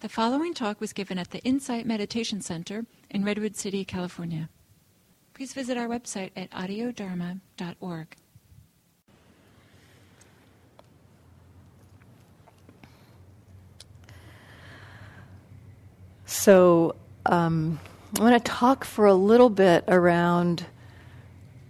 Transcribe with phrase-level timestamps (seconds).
[0.00, 4.48] The following talk was given at the Insight Meditation Center in Redwood City, California.
[5.34, 8.16] Please visit our website at audiodharma.org.
[16.24, 16.96] So,
[17.26, 17.78] um,
[18.18, 20.64] I want to talk for a little bit around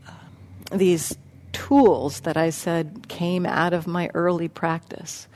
[0.07, 1.17] um, these
[1.51, 5.27] tools that I said came out of my early practice.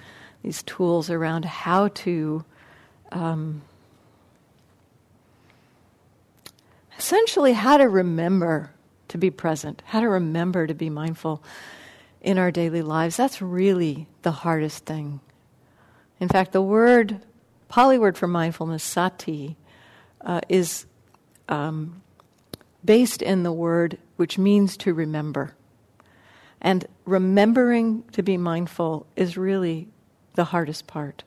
[0.45, 2.45] These tools around how to
[3.15, 3.63] um,
[6.99, 8.73] essentially how to remember
[9.09, 11.43] to be present, how to remember to be mindful
[12.21, 13.17] in our daily lives.
[13.17, 15.21] That's really the hardest thing.
[16.19, 17.21] In fact, the word,
[17.69, 19.57] Pali word for mindfulness, sati,
[20.21, 20.87] uh, is
[21.49, 22.03] um,
[22.85, 25.55] based in the word which means to remember.
[26.61, 29.89] And remembering to be mindful is really
[30.35, 31.23] the hardest part.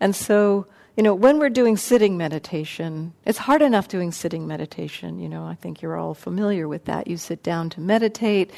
[0.00, 5.18] And so, you know, when we're doing sitting meditation, it's hard enough doing sitting meditation.
[5.18, 7.06] You know, I think you're all familiar with that.
[7.06, 8.50] You sit down to meditate,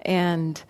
[0.00, 0.62] and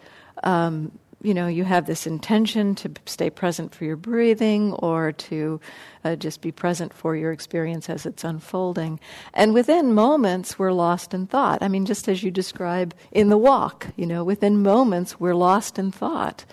[0.42, 0.90] um,
[1.22, 5.60] you know, you have this intention to stay present for your breathing or to
[6.04, 8.98] uh, just be present for your experience as it's unfolding.
[9.32, 11.62] And within moments, we're lost in thought.
[11.62, 15.78] I mean, just as you describe in the walk, you know, within moments, we're lost
[15.78, 16.44] in thought.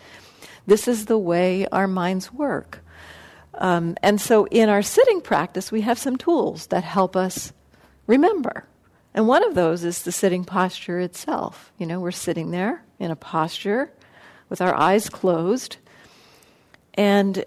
[0.68, 2.84] This is the way our minds work.
[3.60, 7.54] Um, and so in our sitting practice, we have some tools that help us
[8.08, 8.66] remember.
[9.14, 11.72] And one of those is the sitting posture itself.
[11.78, 13.92] You know, we're sitting there in a posture
[14.48, 15.78] with our eyes closed.
[16.94, 17.44] And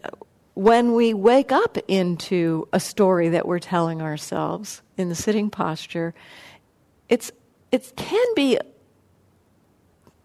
[0.54, 6.14] when we wake up into a story that we're telling ourselves in the sitting posture,
[7.08, 7.32] it's,
[7.70, 8.58] it can be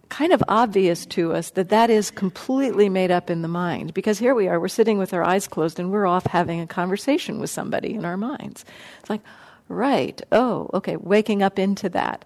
[0.10, 3.94] kind of obvious to us that that is completely made up in the mind.
[3.94, 6.68] Because here we are, we're sitting with our eyes closed and we're off having a
[6.68, 8.66] conversation with somebody in our minds.
[9.00, 9.22] It's like,
[9.70, 12.26] right, oh, okay, waking up into that.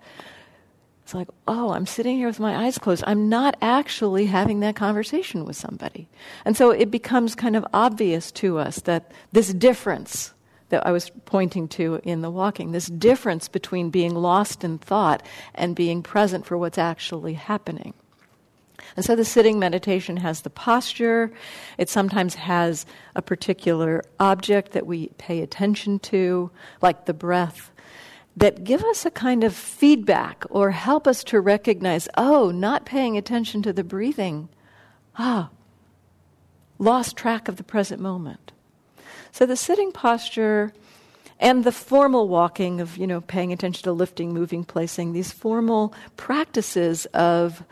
[1.04, 3.04] It's like, oh, I'm sitting here with my eyes closed.
[3.06, 6.08] I'm not actually having that conversation with somebody.
[6.46, 10.34] And so it becomes kind of obvious to us that this difference
[10.72, 15.26] that I was pointing to in the walking, this difference between being lost in thought
[15.54, 17.94] and being present for what's actually happening.
[18.96, 21.32] And so the sitting meditation has the posture.
[21.78, 26.52] It sometimes has a particular object that we pay attention to,
[26.82, 27.72] like the breath
[28.38, 33.18] that give us a kind of feedback or help us to recognize oh, not paying
[33.18, 34.50] attention to the breathing.
[35.18, 35.50] Ah,
[36.80, 38.52] lost track of the present moment.
[39.32, 40.74] So the sitting posture
[41.40, 45.94] and the formal walking of, you know, paying attention to lifting, moving, placing, these formal
[46.18, 47.64] practices of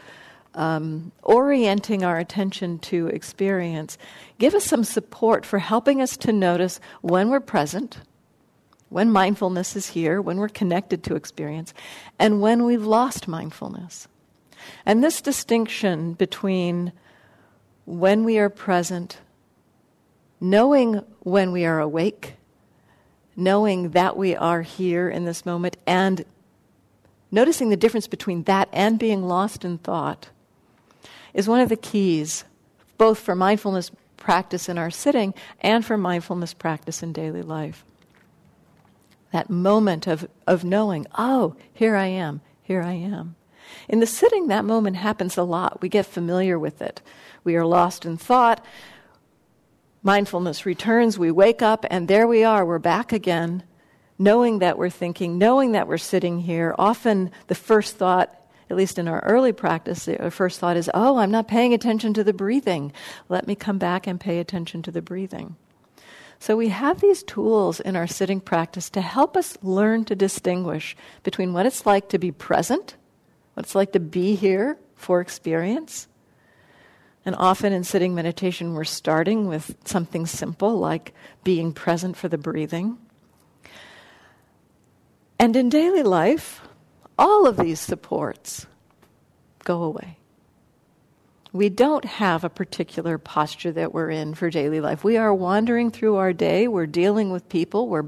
[0.56, 4.00] um, orienting our attention to experience
[4.40, 8.00] give us some support for helping us to notice when we're present
[8.90, 11.74] when mindfulness is here, when we're connected to experience,
[12.18, 14.08] and when we've lost mindfulness.
[14.86, 16.91] And this distinction between
[17.86, 19.20] when we are present,
[20.39, 22.35] knowing when we are awake,
[23.35, 26.25] knowing that we are here in this moment, and
[27.31, 30.29] noticing the difference between that and being lost in thought
[31.33, 32.44] is one of the keys,
[32.97, 37.85] both for mindfulness practice in our sitting and for mindfulness practice in daily life
[39.31, 43.35] that moment of, of knowing, oh, here I am, here I am.
[43.88, 45.81] In the sitting, that moment happens a lot.
[45.81, 47.01] We get familiar with it.
[47.44, 48.66] We are lost in thought.
[50.01, 51.19] Mindfulness returns.
[51.19, 52.65] We wake up, and there we are.
[52.65, 53.63] We're back again,
[54.17, 56.73] knowing that we're thinking, knowing that we're sitting here.
[56.79, 58.33] Often, the first thought,
[58.69, 62.13] at least in our early practice, the first thought is, oh, I'm not paying attention
[62.13, 62.93] to the breathing.
[63.27, 65.57] Let me come back and pay attention to the breathing.
[66.39, 70.95] So we have these tools in our sitting practice to help us learn to distinguish
[71.23, 72.95] between what it's like to be present,
[73.55, 76.07] what it's like to be here for experience.
[77.25, 81.13] And often in sitting meditation, we're starting with something simple like
[81.44, 82.97] being present for the breathing.
[85.38, 86.61] And in daily life,
[87.17, 88.66] all of these supports
[89.64, 90.17] go away.
[91.52, 95.03] We don't have a particular posture that we're in for daily life.
[95.03, 98.05] We are wandering through our day, we're dealing with people, we're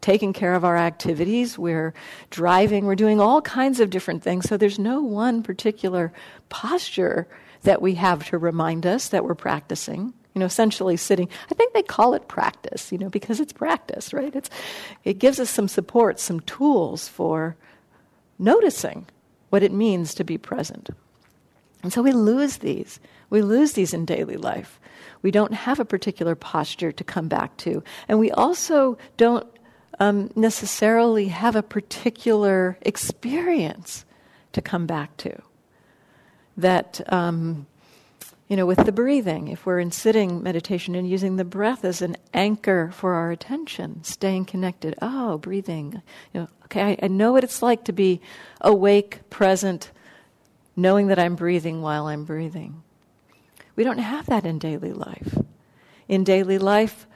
[0.00, 1.94] taking care of our activities, we're
[2.30, 4.48] driving, we're doing all kinds of different things.
[4.48, 6.12] So there's no one particular
[6.48, 7.28] posture
[7.64, 10.14] that we have to remind us that we're practicing.
[10.34, 11.28] You know, essentially sitting.
[11.50, 14.34] I think they call it practice, you know, because it's practice, right?
[14.34, 14.50] It's,
[15.04, 17.56] it gives us some support, some tools for
[18.36, 19.06] noticing
[19.50, 20.90] what it means to be present.
[21.84, 22.98] And so we lose these.
[23.30, 24.80] We lose these in daily life.
[25.22, 27.84] We don't have a particular posture to come back to.
[28.08, 29.46] And we also don't
[30.00, 34.04] um, necessarily have a particular experience
[34.52, 35.40] to come back to.
[36.56, 37.66] That, um,
[38.48, 42.02] you know, with the breathing, if we're in sitting meditation and using the breath as
[42.02, 44.94] an anchor for our attention, staying connected.
[45.02, 46.02] Oh, breathing.
[46.32, 48.20] You know, okay, I, I know what it's like to be
[48.60, 49.90] awake, present,
[50.76, 52.82] knowing that I'm breathing while I'm breathing.
[53.76, 55.38] We don't have that in daily life.
[56.06, 57.06] In daily life,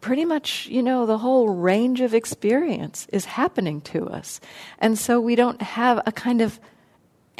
[0.00, 4.40] pretty much, you know, the whole range of experience is happening to us.
[4.78, 6.58] And so we don't have a kind of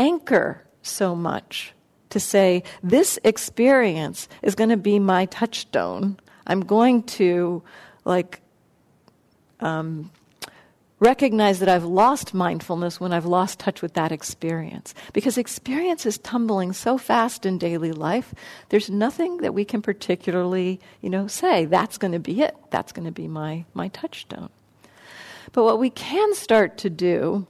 [0.00, 1.74] anchor so much
[2.08, 6.18] to say, this experience is going to be my touchstone.
[6.46, 7.62] I'm going to,
[8.04, 8.40] like,
[9.60, 10.10] um,
[10.98, 14.94] recognize that I've lost mindfulness when I've lost touch with that experience.
[15.12, 18.34] Because experience is tumbling so fast in daily life,
[18.70, 22.56] there's nothing that we can particularly, you know, say, that's going to be it.
[22.70, 24.50] That's going to be my, my touchstone.
[25.52, 27.46] But what we can start to do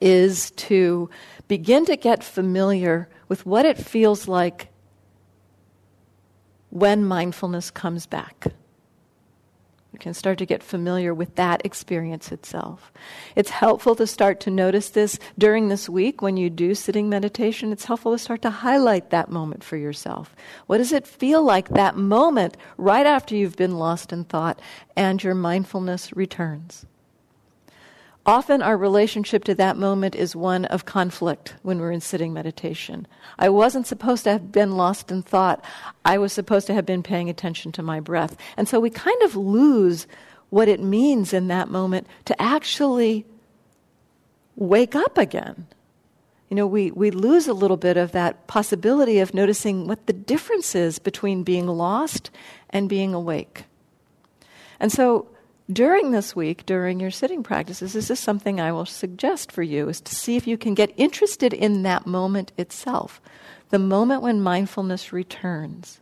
[0.00, 1.10] is to
[1.50, 4.68] begin to get familiar with what it feels like
[6.68, 8.46] when mindfulness comes back.
[9.92, 12.92] You can start to get familiar with that experience itself.
[13.34, 17.72] It's helpful to start to notice this during this week when you do sitting meditation.
[17.72, 20.36] It's helpful to start to highlight that moment for yourself.
[20.68, 24.60] What does it feel like that moment right after you've been lost in thought
[24.94, 26.86] and your mindfulness returns?
[28.26, 33.06] Often our relationship to that moment is one of conflict when we're in sitting meditation.
[33.38, 35.64] I wasn't supposed to have been lost in thought.
[36.04, 38.36] I was supposed to have been paying attention to my breath.
[38.58, 40.06] And so we kind of lose
[40.50, 43.24] what it means in that moment to actually
[44.54, 45.66] wake up again.
[46.50, 50.12] You know, we, we lose a little bit of that possibility of noticing what the
[50.12, 52.30] difference is between being lost
[52.68, 53.64] and being awake.
[54.78, 55.28] And so
[55.72, 59.88] during this week, during your sitting practices, this is something I will suggest for you
[59.88, 63.20] is to see if you can get interested in that moment itself,
[63.70, 66.00] the moment when mindfulness returns.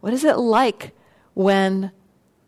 [0.00, 0.92] What is it like
[1.34, 1.90] when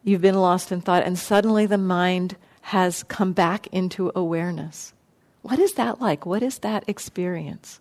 [0.05, 4.95] you've been lost in thought and suddenly the mind has come back into awareness?
[5.43, 6.25] What is that like?
[6.25, 7.81] What is that experience?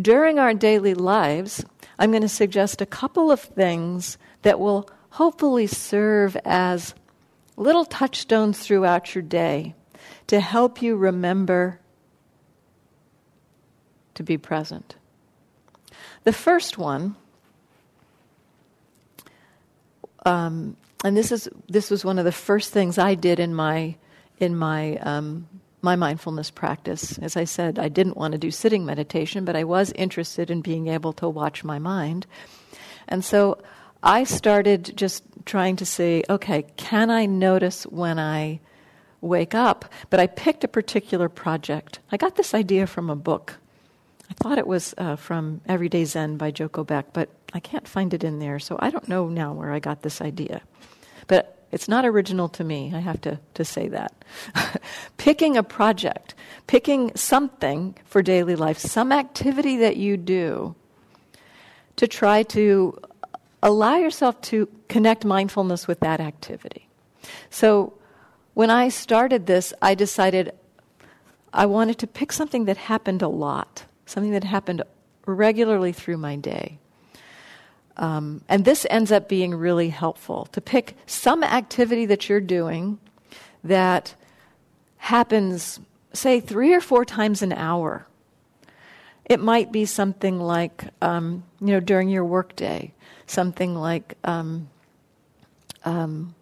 [0.00, 1.64] During our daily lives,
[1.98, 4.88] I'm going to suggest a couple of things that will
[5.18, 6.94] hopefully serve as
[7.56, 9.74] little touchstones throughout your day
[10.28, 11.80] to help you remember
[14.14, 14.94] to be present.
[16.22, 17.16] The first one,
[20.24, 23.96] um, and this is this was one of the first things I did in my
[24.38, 25.48] in my um,
[25.82, 27.18] my mindfulness practice.
[27.18, 30.60] As I said, I didn't want to do sitting meditation, but I was interested in
[30.60, 32.24] being able to watch my mind,
[33.08, 33.58] and so
[34.02, 38.60] I started just trying to see okay, can I notice when I
[39.20, 39.86] wake up?
[40.10, 41.98] But I picked a particular project.
[42.12, 43.56] I got this idea from a book.
[44.30, 48.12] I thought it was uh, from Everyday Zen by Joko Beck, but I can't find
[48.12, 50.60] it in there, so I don't know now where I got this idea.
[51.26, 54.24] But it's not original to me, I have to, to say that.
[55.16, 56.34] picking a project,
[56.66, 60.74] picking something for daily life, some activity that you do
[61.96, 62.98] to try to
[63.62, 66.88] allow yourself to connect mindfulness with that activity.
[67.50, 67.94] So
[68.54, 70.52] when I started this, I decided
[71.52, 74.82] I wanted to pick something that happened a lot, something that happened
[75.26, 76.78] regularly through my day.
[77.96, 82.98] Um, and this ends up being really helpful to pick some activity that you're doing
[83.64, 84.14] that
[84.98, 85.80] happens,
[86.12, 88.06] say, three or four times an hour.
[89.24, 92.94] It might be something like, um, you know, during your workday
[93.30, 94.68] something like um,
[95.84, 96.34] um,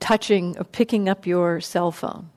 [0.00, 2.30] touching or picking up your cell phone.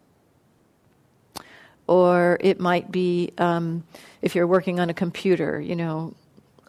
[1.88, 3.84] Or it might be, um,
[4.22, 6.16] if you're working on a computer, you know,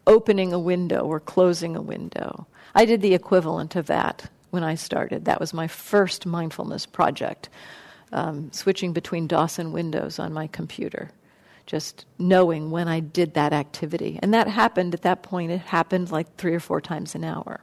[0.07, 2.47] opening a window or closing a window.
[2.75, 5.25] I did the equivalent of that when I started.
[5.25, 7.49] That was my first mindfulness project,
[8.13, 11.11] um, switching between DOS and Windows on my computer
[11.67, 14.19] just knowing when I did that activity.
[14.23, 17.61] And that happened at that point, it happened like three or four times an hour.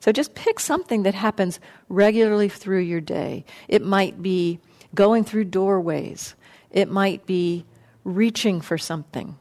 [0.00, 3.44] So just pick something that happens regularly through your day.
[3.68, 4.58] It might be
[4.94, 6.34] going through doorways,
[6.70, 7.64] it might be
[8.04, 9.36] reaching for something.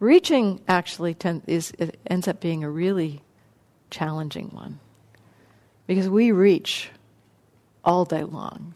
[0.00, 1.72] Reaching actually ten, is,
[2.06, 3.22] ends up being a really
[3.90, 4.80] challenging one
[5.86, 6.90] because we reach
[7.84, 8.74] all day long.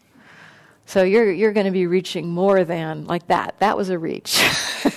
[0.85, 3.55] So you're, you're going to be reaching more than like that.
[3.59, 4.43] That was a reach.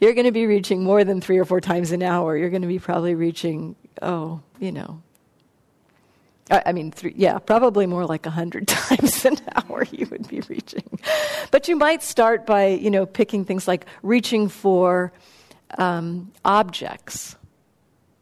[0.00, 2.36] you're going to be reaching more than three or four times an hour.
[2.36, 5.02] You're going to be probably reaching, oh, you know,
[6.50, 10.40] I mean, three, yeah, probably more like a hundred times an hour you would be
[10.48, 10.98] reaching.
[11.50, 15.12] But you might start by, you know, picking things like reaching for
[15.76, 17.36] um, objects.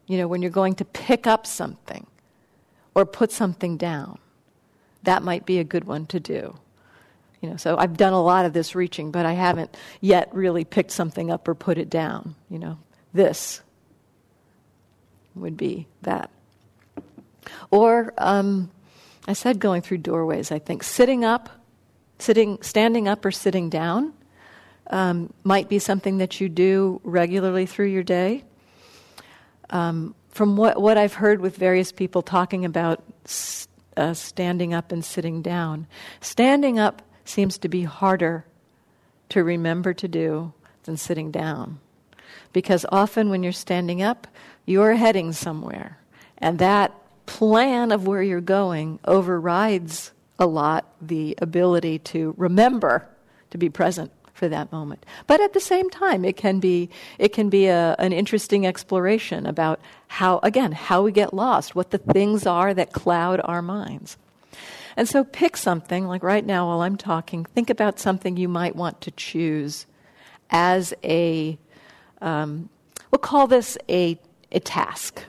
[0.07, 2.05] You know, when you're going to pick up something
[2.95, 4.19] or put something down,
[5.07, 6.53] that might be a good one to do.
[7.41, 10.65] You know, so I've done a lot of this reaching, but I haven't yet really
[10.65, 12.35] picked something up or put it down.
[12.49, 12.77] You know,
[13.13, 13.61] this
[15.33, 16.29] would be that.
[17.71, 18.69] Or, um,
[19.29, 20.83] I said going through doorways, I think.
[20.83, 21.49] Sitting up,
[22.19, 24.11] sitting, standing up or sitting down
[24.89, 28.43] um, might be something that you do regularly through your day.
[29.69, 33.01] Um, from what, what I've heard with various people talking about
[33.97, 35.87] uh, standing up and sitting down,
[36.21, 38.45] standing up seems to be harder
[39.29, 41.79] to remember to do than sitting down.
[42.53, 44.27] Because often when you're standing up,
[44.65, 45.97] you're heading somewhere.
[46.37, 46.93] And that
[47.25, 53.09] plan of where you're going overrides a lot the ability to remember
[53.49, 55.05] to be present for that moment.
[55.25, 59.45] But at the same time, it can be it can be a, an interesting exploration
[59.45, 64.17] about how again how we get lost, what the things are that cloud our minds.
[64.95, 67.45] And so, pick something like right now while I'm talking.
[67.45, 69.85] Think about something you might want to choose
[70.49, 71.57] as a
[72.21, 72.69] um,
[73.11, 74.19] we'll call this a
[74.51, 75.23] a task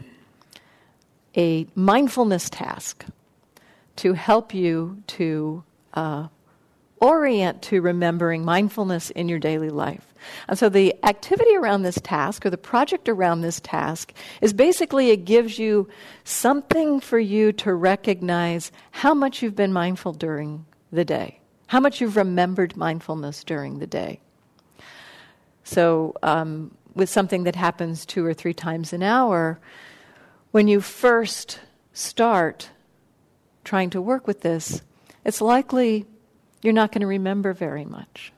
[1.37, 3.05] a mindfulness task
[3.97, 5.63] to help you to
[5.95, 6.29] uh,
[7.01, 10.15] orient to remembering mindfulness in your daily life.
[10.49, 15.11] And so the activity around this task or the project around this task is basically
[15.11, 15.89] it gives you
[16.25, 22.01] something for you to recognize how much you've been mindful during the day, how much
[22.01, 24.21] you've remembered mindfulness during the day.
[25.65, 29.61] So, um, with something that happens two or three times an hour,
[30.51, 31.61] when you first
[31.93, 32.71] start
[33.63, 34.83] trying to work with this,
[35.25, 36.07] it's likely
[36.63, 38.33] you're not going to remember very much.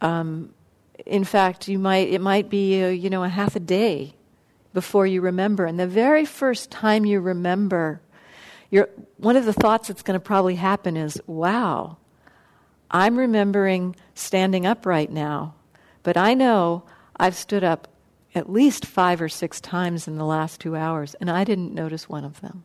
[0.00, 0.52] Um,
[1.04, 4.14] in fact, you might it might be a, you know a half a day
[4.72, 8.00] before you remember, and the very first time you remember,
[9.16, 11.96] one of the thoughts that's going to probably happen is, "Wow,
[12.90, 15.54] I'm remembering standing up right now,
[16.02, 16.84] but I know
[17.16, 17.88] I've stood up
[18.34, 22.08] at least five or six times in the last two hours, and I didn't notice
[22.08, 22.64] one of them.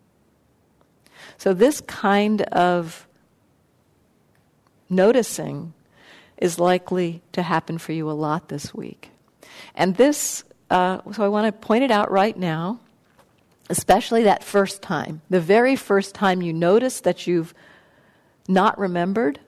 [1.37, 3.07] So, this kind of
[4.91, 5.74] noticing
[6.38, 9.10] is likely to happen for you a lot this week.
[9.75, 12.79] And this, uh, so I want to point it out right now,
[13.69, 17.53] especially that first time, the very first time you notice that you've
[18.48, 19.39] not remembered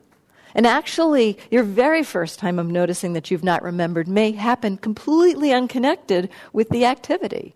[0.55, 5.51] and actually, your very first time of noticing that you've not remembered may happen completely
[5.51, 7.55] unconnected with the activity.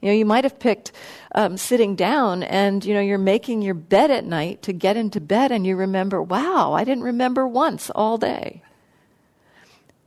[0.00, 0.92] You know, you might have picked
[1.34, 5.20] um, sitting down and, you know, you're making your bed at night to get into
[5.20, 8.62] bed and you remember, wow, I didn't remember once all day.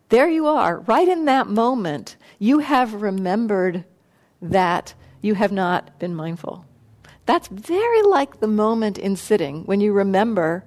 [0.09, 3.85] There you are, right in that moment, you have remembered
[4.41, 6.65] that you have not been mindful.
[7.25, 10.65] That's very like the moment in sitting when you remember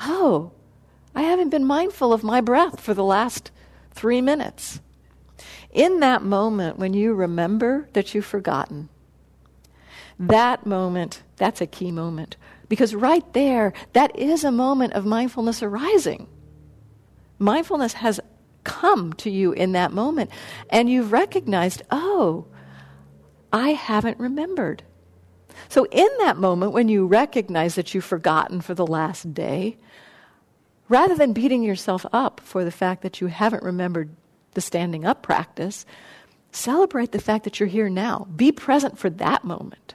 [0.00, 0.52] oh,
[1.14, 3.50] I haven't been mindful of my breath for the last
[3.90, 4.80] three minutes.
[5.72, 8.88] In that moment, when you remember that you've forgotten,
[10.18, 12.36] that moment, that's a key moment.
[12.68, 16.26] Because right there, that is a moment of mindfulness arising.
[17.38, 18.20] Mindfulness has
[18.64, 20.30] come to you in that moment,
[20.68, 22.46] and you've recognized, oh,
[23.52, 24.82] I haven't remembered.
[25.68, 29.76] So, in that moment, when you recognize that you've forgotten for the last day,
[30.88, 34.10] rather than beating yourself up for the fact that you haven't remembered
[34.58, 35.86] the standing up practice,
[36.50, 38.26] celebrate the fact that you're here now.
[38.34, 39.94] Be present for that moment.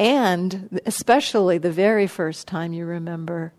[0.00, 3.52] And especially the very first time you remember,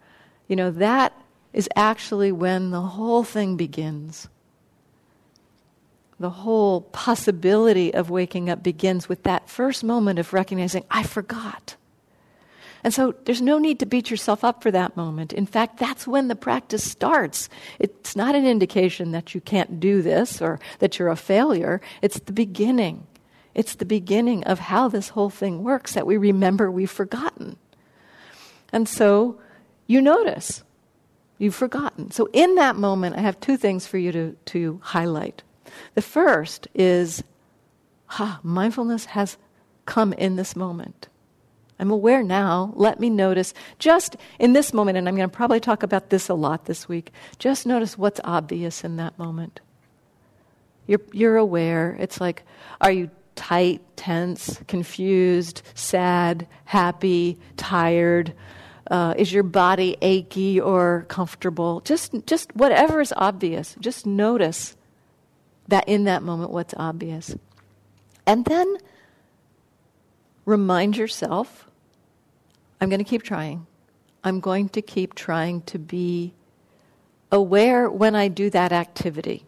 [0.50, 1.14] you know, that
[1.54, 4.28] is actually when the whole thing begins.
[6.20, 11.78] The whole possibility of waking up begins with that first moment of recognizing, I forgot.
[12.84, 15.34] And so there's no need to beat yourself up for that moment.
[15.34, 17.50] In fact, that's when the practice starts.
[17.78, 21.82] It's not an indication that you can't do this or that you're a failure.
[22.02, 23.06] It's the beginning.
[23.54, 27.58] It's the beginning of how this whole thing works that we remember we've forgotten.
[28.72, 29.40] And so
[29.88, 30.64] you notice
[31.38, 32.12] you've forgotten.
[32.12, 35.44] So in that moment, I have two things for you to, to highlight.
[35.96, 37.24] The first is,
[38.06, 39.38] ha, mindfulness has
[39.86, 41.08] come in this moment.
[41.80, 42.74] I'm aware now.
[42.76, 46.28] Let me notice just in this moment, and I'm going to probably talk about this
[46.28, 47.14] a lot this week.
[47.38, 49.62] Just notice what's obvious in that moment.
[50.88, 51.96] You're, you're aware.
[52.00, 52.44] It's like,
[52.82, 58.34] are you tight, tense, confused, sad, happy, tired?
[58.92, 61.80] Uh, is your body achy or comfortable?
[61.82, 63.76] Just, just whatever is obvious.
[63.80, 64.76] Just notice
[65.70, 67.36] that in that moment what's obvious.
[68.26, 68.78] And then
[70.46, 71.69] remind yourself
[72.82, 73.68] I'm going to keep trying.
[74.24, 76.34] I'm going to keep trying to be
[77.32, 79.46] aware when I do that activity.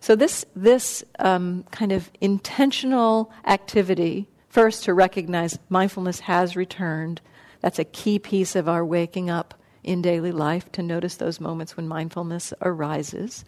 [0.00, 7.20] So, this, this um, kind of intentional activity, first to recognize mindfulness has returned,
[7.60, 11.76] that's a key piece of our waking up in daily life to notice those moments
[11.76, 13.44] when mindfulness arises.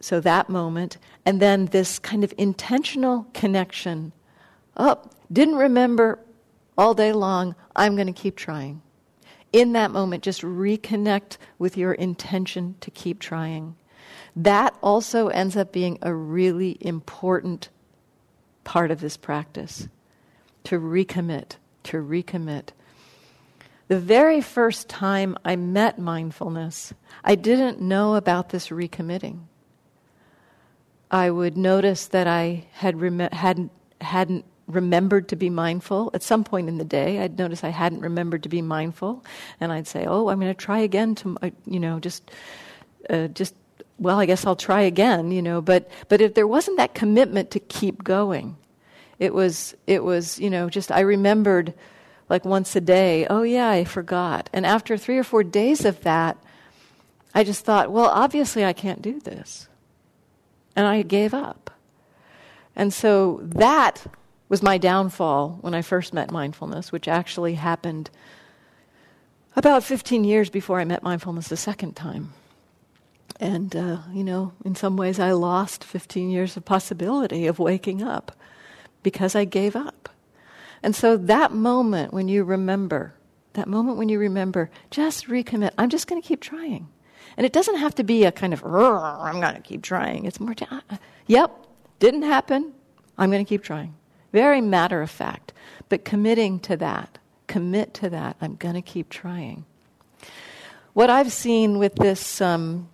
[0.00, 4.12] So, that moment, and then this kind of intentional connection.
[4.76, 5.00] Oh,
[5.32, 6.20] didn't remember
[6.78, 8.80] all day long, I'm going to keep trying.
[9.52, 13.74] In that moment, just reconnect with your intention to keep trying.
[14.36, 17.68] That also ends up being a really important
[18.62, 19.88] part of this practice
[20.64, 22.68] to recommit, to recommit.
[23.88, 26.92] The very first time I met mindfulness,
[27.24, 29.40] I didn't know about this recommitting.
[31.10, 36.10] I would notice that I had rem- hadn't, hadn't remembered to be mindful.
[36.14, 39.24] At some point in the day, I'd notice I hadn't remembered to be mindful,
[39.60, 42.30] and I'd say, "Oh, I'm going to try again." To uh, you know, just
[43.10, 43.54] uh, just
[43.98, 45.30] well, I guess I'll try again.
[45.30, 48.56] You know, but but if there wasn't that commitment to keep going,
[49.18, 51.74] it was it was you know just I remembered
[52.28, 53.26] like once a day.
[53.28, 54.50] Oh yeah, I forgot.
[54.52, 56.36] And after three or four days of that,
[57.34, 59.68] I just thought, well, obviously I can't do this,
[60.76, 61.70] and I gave up.
[62.76, 64.06] And so that
[64.48, 68.10] was my downfall when I first met mindfulness, which actually happened
[69.56, 72.32] about 15 years before I met mindfulness the second time.
[73.40, 78.02] And, uh, you know, in some ways I lost 15 years of possibility of waking
[78.02, 78.32] up
[79.02, 80.08] because I gave up.
[80.82, 83.14] And so that moment when you remember,
[83.54, 85.72] that moment when you remember, just recommit.
[85.76, 86.88] I'm just going to keep trying.
[87.36, 90.24] And it doesn't have to be a kind of, I'm going to keep trying.
[90.24, 90.80] It's more, uh,
[91.26, 91.50] yep,
[91.98, 92.72] didn't happen.
[93.16, 93.94] I'm going to keep trying.
[94.32, 95.52] Very matter of fact,
[95.88, 97.18] but committing to that.
[97.46, 98.36] Commit to that.
[98.40, 99.64] I'm going to keep trying.
[100.92, 102.88] What I've seen with this um,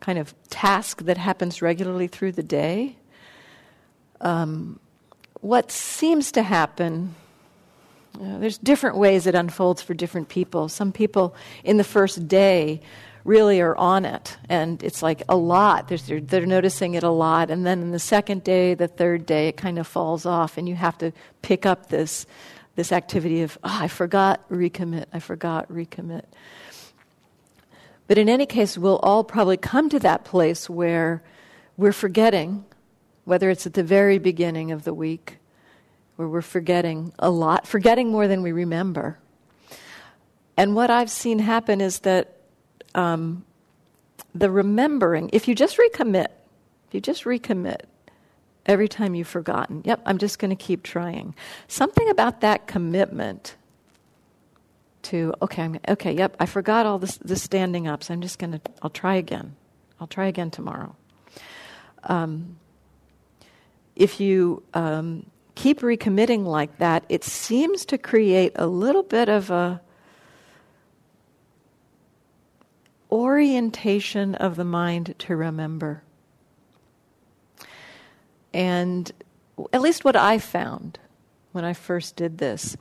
[0.00, 2.96] kind of task that happens regularly through the day,
[4.20, 4.80] um,
[5.40, 7.14] what seems to happen
[8.20, 10.68] uh, there's different ways it unfolds for different people.
[10.68, 12.80] Some people in the first day
[13.28, 14.38] really are on it.
[14.48, 15.88] And it's like a lot.
[15.88, 17.50] They're, they're, noticing it a lot.
[17.50, 20.56] And then in the second day, the third day, it kind of falls off.
[20.56, 21.12] And you have to
[21.42, 22.26] pick up this,
[22.74, 26.24] this activity of, oh, I forgot, recommit, I forgot, recommit.
[28.06, 31.22] But in any case, we'll all probably come to that place where
[31.76, 32.64] we're forgetting,
[33.26, 35.36] whether it's at the very beginning of the week,
[36.16, 39.18] where we're forgetting a lot, forgetting more than we remember.
[40.56, 42.37] And what I've seen happen is that
[42.98, 43.44] um,
[44.34, 46.26] the remembering, if you just recommit,
[46.88, 47.82] if you just recommit
[48.66, 51.36] every time you've forgotten, yep, I'm just going to keep trying.
[51.68, 53.54] Something about that commitment
[55.02, 58.40] to, okay, I'm, okay, yep, I forgot all this, this standing up, so I'm just
[58.40, 59.54] going to, I'll try again.
[60.00, 60.96] I'll try again tomorrow.
[62.02, 62.56] Um,
[63.94, 69.50] if you um, keep recommitting like that, it seems to create a little bit of
[69.50, 69.80] a
[73.10, 76.02] orientation of the mind to remember.
[78.52, 79.10] And
[79.72, 80.98] at least what I found
[81.52, 82.76] when I first did this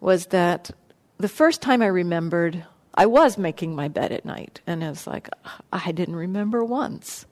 [0.00, 0.70] was that
[1.18, 2.64] the first time I remembered,
[2.94, 6.64] I was making my bed at night, and it was like, ah, I didn't remember
[6.64, 7.26] once.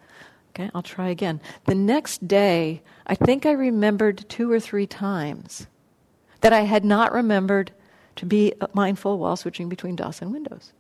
[0.50, 1.40] Okay, I'll try again.
[1.66, 5.66] The next day, I think I remembered two or three times
[6.40, 7.72] that I had not remembered
[8.16, 10.72] to be mindful while switching between DOS and Windows.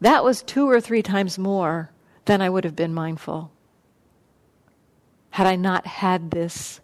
[0.00, 1.90] That was two or three times more
[2.24, 3.50] than I would have been mindful
[5.30, 6.80] had I not had this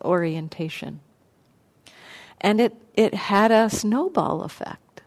[0.00, 1.00] orientation.
[2.40, 5.02] And it, it had a snowball effect.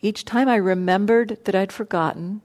[0.00, 2.42] Each time I remembered that I'd forgotten,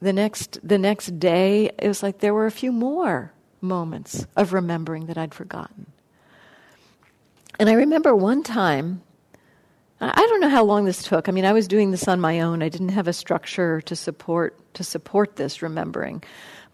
[0.00, 4.52] the next, the next day, it was like there were a few more moments of
[4.52, 5.86] remembering that I'd forgotten.
[7.58, 9.02] And I remember one time
[10.00, 11.28] I don't know how long this took.
[11.28, 12.62] I mean, I was doing this on my own.
[12.62, 16.22] I didn't have a structure to support to support this remembering.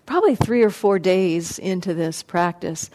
[0.07, 2.91] Probably 3 or 4 days into this practice,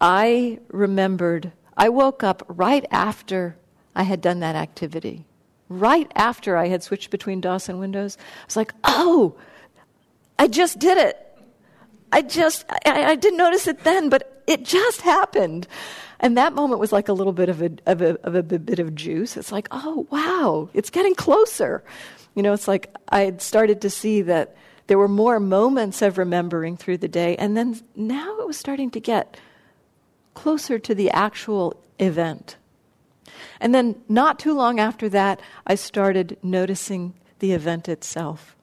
[0.00, 3.56] I remembered I woke up right after
[3.96, 5.24] I had done that activity.
[5.68, 9.34] Right after I had switched between DOS and Windows, I was like, oh,
[10.38, 11.20] I just did it.
[12.12, 15.66] I just, I, I didn't notice it then, but it just happened.
[16.24, 18.78] And that moment was like a little bit of a, of a, of a bit
[18.78, 19.36] of juice.
[19.36, 21.84] It's like, oh, wow, it's getting closer.
[22.34, 24.56] You know, it's like I had started to see that
[24.86, 28.90] there were more moments of remembering through the day, and then now it was starting
[28.92, 29.38] to get
[30.32, 32.56] closer to the actual event.
[33.60, 38.56] And then, not too long after that, I started noticing the event itself.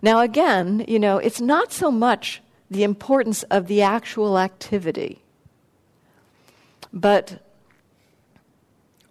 [0.00, 2.40] Now, again, you know, it's not so much
[2.70, 5.21] the importance of the actual activity,
[6.92, 7.40] but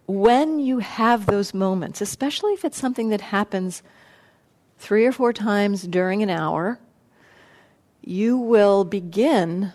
[0.06, 3.82] when you have those moments, especially if it's something that happens
[4.78, 6.78] three or four times during an hour,
[8.04, 9.72] you will begin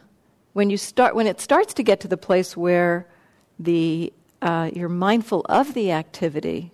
[0.54, 3.08] when you start when it starts to get to the place where
[3.60, 6.72] the uh, you're mindful of the activity.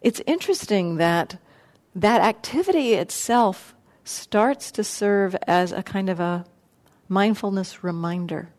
[0.00, 1.38] It's interesting that
[1.94, 3.74] that activity itself
[4.04, 6.44] starts to serve as a kind of a
[7.08, 8.50] mindfulness reminder.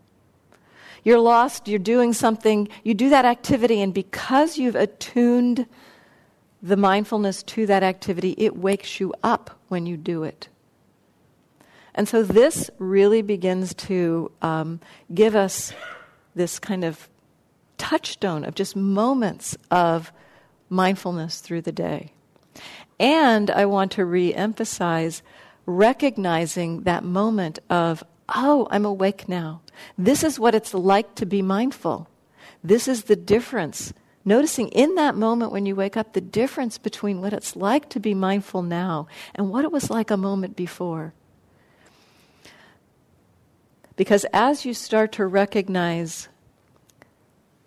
[1.05, 5.67] You're lost, you're doing something, you do that activity, and because you've attuned
[6.63, 10.49] the mindfulness to that activity, it wakes you up when you do it.
[11.93, 14.79] And so this really begins to um,
[15.13, 15.73] give us
[16.33, 17.07] this kind of
[17.77, 20.11] touchstone of just moments of
[20.69, 22.11] mindfulness through the day.
[22.99, 25.21] And I want to re emphasize
[25.67, 29.61] recognizing that moment of, oh, I'm awake now.
[29.97, 32.07] This is what it's like to be mindful.
[32.63, 37.21] This is the difference noticing in that moment when you wake up the difference between
[37.21, 41.13] what it's like to be mindful now and what it was like a moment before.
[43.95, 46.27] Because as you start to recognize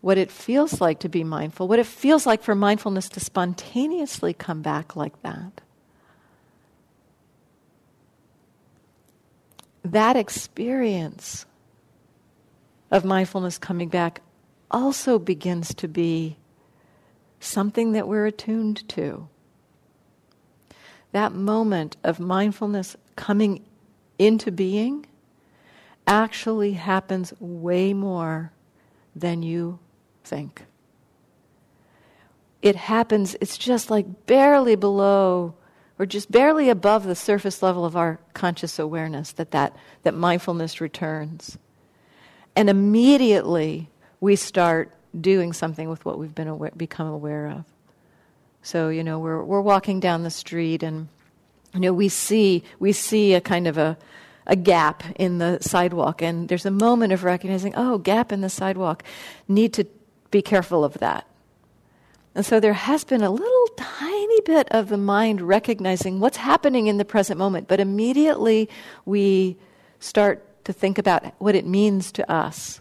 [0.01, 4.35] what it feels like to be mindful, what it feels like for mindfulness to spontaneously
[4.35, 5.61] come back like that,
[9.93, 11.47] that experience
[12.91, 14.23] of mindfulness coming back
[14.71, 16.37] also begins to be
[17.41, 19.29] something that we're attuned to.
[21.13, 23.65] That moment of mindfulness coming
[24.19, 25.07] into being
[26.07, 28.53] actually happens way more
[29.15, 29.79] than you
[30.25, 30.65] think.
[32.61, 35.55] It happens, it's just like barely below
[35.99, 40.81] or just barely above the surface level of our conscious awareness that, that, that mindfulness
[40.81, 41.59] returns.
[42.55, 43.89] And immediately
[44.21, 47.65] we start doing something with what we've been aware, become aware of.
[48.63, 51.09] So you know, we're we're walking down the street, and
[51.73, 53.97] you know, we see we see a kind of a
[54.47, 58.49] a gap in the sidewalk, and there's a moment of recognizing, oh, gap in the
[58.49, 59.03] sidewalk,
[59.47, 59.85] need to
[60.31, 61.27] be careful of that.
[62.35, 63.69] And so there has been a little
[64.45, 68.69] bit of the mind recognizing what's happening in the present moment, but immediately
[69.05, 69.57] we
[70.01, 72.81] start to think about what it means to us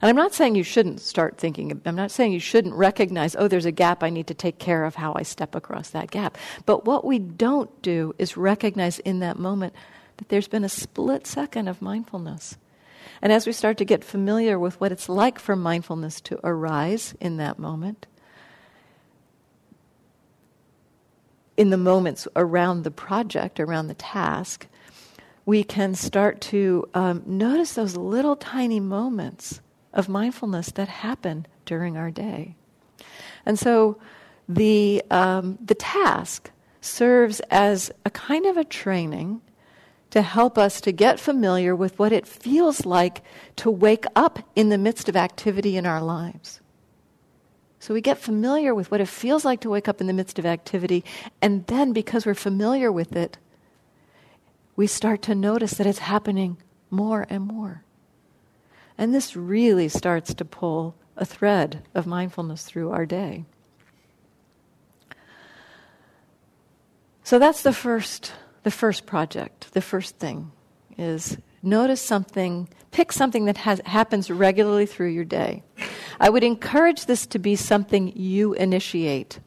[0.00, 3.48] and I'm not saying you shouldn't start thinking, I'm not saying you shouldn't recognize, oh,
[3.48, 6.36] there's a gap, I need to take care of how I step across that gap.
[6.66, 9.74] But what we don't do is recognize in that moment
[10.18, 12.56] that there's been a split second of mindfulness.
[13.22, 17.14] And as we start to get familiar with what it's like for mindfulness to arise
[17.20, 18.06] in that moment,
[21.56, 24.66] in the moments around the project, around the task,
[25.44, 29.60] we can start to um, notice those little tiny moments
[29.92, 32.54] of mindfulness that happen during our day.
[33.46, 33.98] And so
[34.48, 39.40] the, um, the task serves as a kind of a training
[40.10, 43.22] to help us to get familiar with what it feels like
[43.56, 46.60] to wake up in the midst of activity in our lives.
[47.86, 50.40] So we get familiar with what it feels like to wake up in the midst
[50.40, 51.04] of activity,
[51.40, 53.38] and then because we're familiar with it,
[54.74, 56.56] we start to notice that it's happening
[56.90, 57.84] more and more.
[58.98, 63.44] And this really starts to pull a thread of mindfulness through our day.
[67.22, 68.32] So that's the first
[68.64, 70.50] the first project, the first thing
[70.98, 75.62] is notice something, pick something that has, happens regularly through your day.
[76.18, 79.40] I would encourage this to be something you initiate.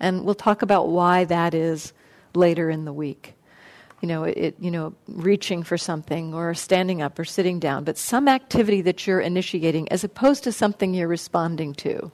[0.00, 1.92] And we'll talk about why that is
[2.34, 3.34] later in the week
[4.00, 7.98] you know, it, you know, reaching for something or standing up or sitting down, but
[7.98, 12.12] some activity that you're initiating as opposed to something you're responding to.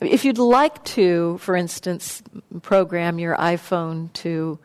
[0.00, 2.22] If you'd like to, for instance,
[2.62, 4.58] program your iPhone to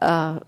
[0.00, 0.40] uh,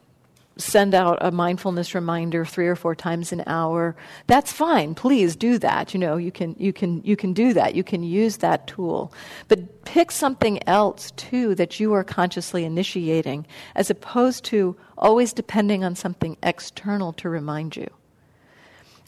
[0.57, 4.95] send out a mindfulness reminder three or four times an hour that's fine.
[4.95, 5.93] Please do that.
[5.93, 7.75] You know you can you can you can do that.
[7.75, 9.13] You can use that tool.
[9.49, 15.83] But pick something else too that you are consciously initiating as opposed to always depending
[15.83, 17.89] on something external to remind you.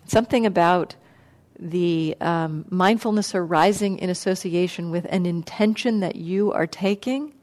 [0.07, 0.97] Something about
[1.59, 7.35] the um, mindfulness arising in association with an intention that you are taking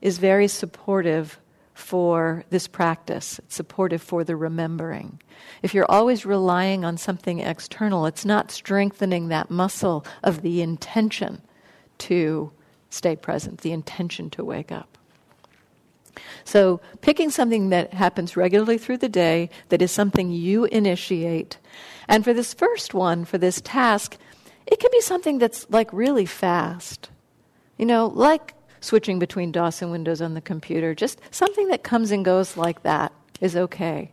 [0.00, 1.38] is very supportive
[1.74, 3.40] for this practice.
[3.40, 5.20] It's supportive for the remembering.
[5.62, 11.42] If you're always relying on something external, it's not strengthening that muscle of the intention
[11.98, 12.52] to
[12.90, 14.96] stay present, the intention to wake up.
[16.44, 21.58] So, picking something that happens regularly through the day, that is something you initiate.
[22.06, 24.16] And for this first one, for this task,
[24.66, 27.10] it can be something that's like really fast.
[27.78, 30.94] You know, like switching between DOS and Windows on the computer.
[30.94, 34.10] Just something that comes and goes like that is okay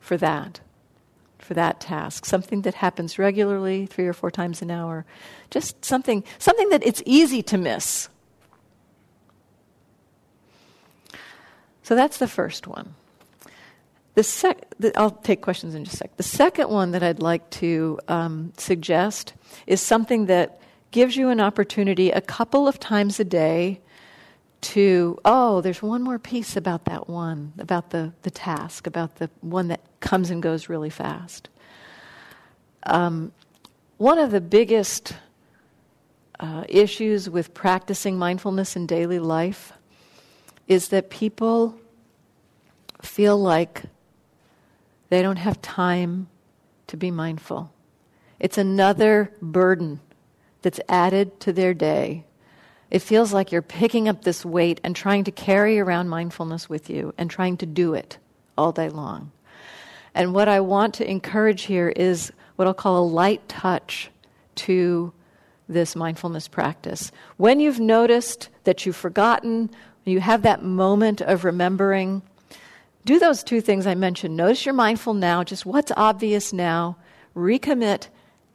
[0.00, 0.60] for that,
[1.38, 2.24] for that task.
[2.24, 5.04] Something that happens regularly, three or four times an hour.
[5.50, 8.08] Just something, something that it's easy to miss.
[11.82, 12.94] So that's the first one.
[14.14, 16.16] The sec- the, I'll take questions in just a sec.
[16.16, 19.34] The second one that I'd like to um, suggest
[19.66, 23.80] is something that gives you an opportunity a couple of times a day
[24.60, 29.30] to, oh, there's one more piece about that one, about the, the task, about the
[29.40, 31.48] one that comes and goes really fast.
[32.84, 33.32] Um,
[33.98, 35.14] one of the biggest
[36.38, 39.72] uh, issues with practicing mindfulness in daily life
[40.68, 41.78] is that people
[43.02, 43.82] feel like
[45.08, 46.28] they don't have time
[46.88, 47.72] to be mindful.
[48.38, 50.00] It's another burden
[50.62, 52.25] that's added to their day
[52.90, 56.88] it feels like you're picking up this weight and trying to carry around mindfulness with
[56.88, 58.18] you and trying to do it
[58.56, 59.32] all day long.
[60.14, 64.10] And what I want to encourage here is what I'll call a light touch
[64.56, 65.12] to
[65.68, 67.10] this mindfulness practice.
[67.36, 69.70] When you've noticed that you've forgotten,
[70.04, 72.22] you have that moment of remembering,
[73.04, 74.36] do those two things I mentioned.
[74.36, 76.96] Notice you're mindful now, just what's obvious now,
[77.36, 78.08] recommit,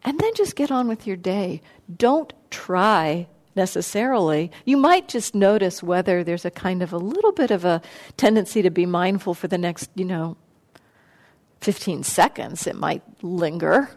[0.04, 1.62] and then just get on with your day.
[1.96, 4.52] Don't try necessarily.
[4.66, 7.82] You might just notice whether there's a kind of a little bit of a
[8.18, 10.38] tendency to be mindful for the next, you know,
[11.62, 12.68] 15 seconds.
[12.68, 13.90] It might linger,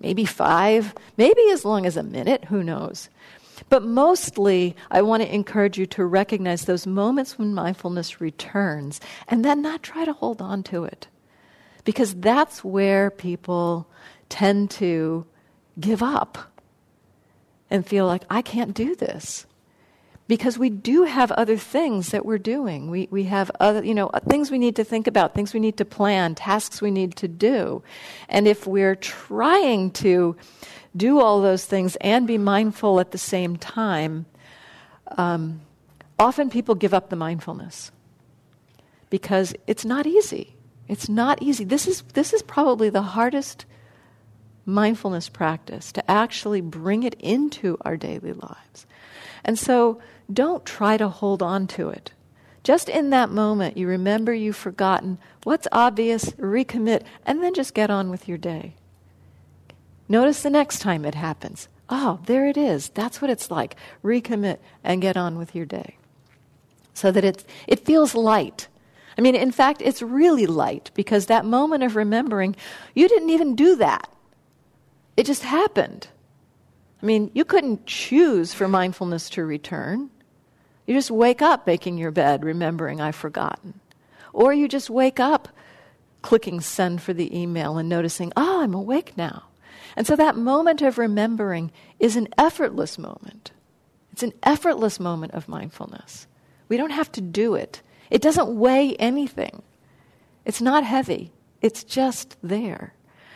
[0.00, 3.08] maybe five, maybe as long as a minute, who knows.
[3.68, 9.44] But mostly, I want to encourage you to recognize those moments when mindfulness returns and
[9.44, 11.08] then not try to hold on to it.
[11.84, 13.88] Because that's where people
[14.28, 15.26] tend to
[15.78, 16.51] give up
[17.72, 19.46] and feel like, I can't do this.
[20.28, 22.90] Because we do have other things that we're doing.
[22.90, 25.78] We, we have other, you know, things we need to think about, things we need
[25.78, 27.82] to plan, tasks we need to do.
[28.28, 30.36] And if we're trying to
[30.96, 34.26] do all those things and be mindful at the same time,
[35.18, 35.62] um,
[36.18, 37.90] often people give up the mindfulness
[39.10, 40.56] because it's not easy.
[40.88, 41.64] It's not easy.
[41.64, 43.64] This is, this is probably the hardest
[44.64, 48.86] mindfulness practice to actually bring it into our daily lives.
[49.44, 50.00] And so
[50.32, 52.12] don't try to hold on to it.
[52.62, 57.90] Just in that moment, you remember you've forgotten what's obvious, recommit, and then just get
[57.90, 58.74] on with your day.
[60.08, 61.68] Notice the next time it happens.
[61.88, 62.88] Oh, there it is.
[62.90, 63.76] That's what it's like.
[64.04, 65.96] Recommit and get on with your day.
[66.94, 68.68] So that it's, it feels light.
[69.18, 72.54] I mean, in fact, it's really light because that moment of remembering,
[72.94, 74.08] you didn't even do that.
[75.16, 76.08] It just happened.
[77.02, 80.10] I mean, you couldn't choose for mindfulness to return.
[80.86, 83.80] You just wake up making your bed, remembering I've forgotten.
[84.32, 85.48] Or you just wake up
[86.22, 89.44] clicking send for the email and noticing, oh, I'm awake now.
[89.96, 93.50] And so that moment of remembering is an effortless moment.
[94.12, 96.26] It's an effortless moment of mindfulness.
[96.68, 99.62] We don't have to do it, it doesn't weigh anything.
[100.44, 102.94] It's not heavy, it's just there.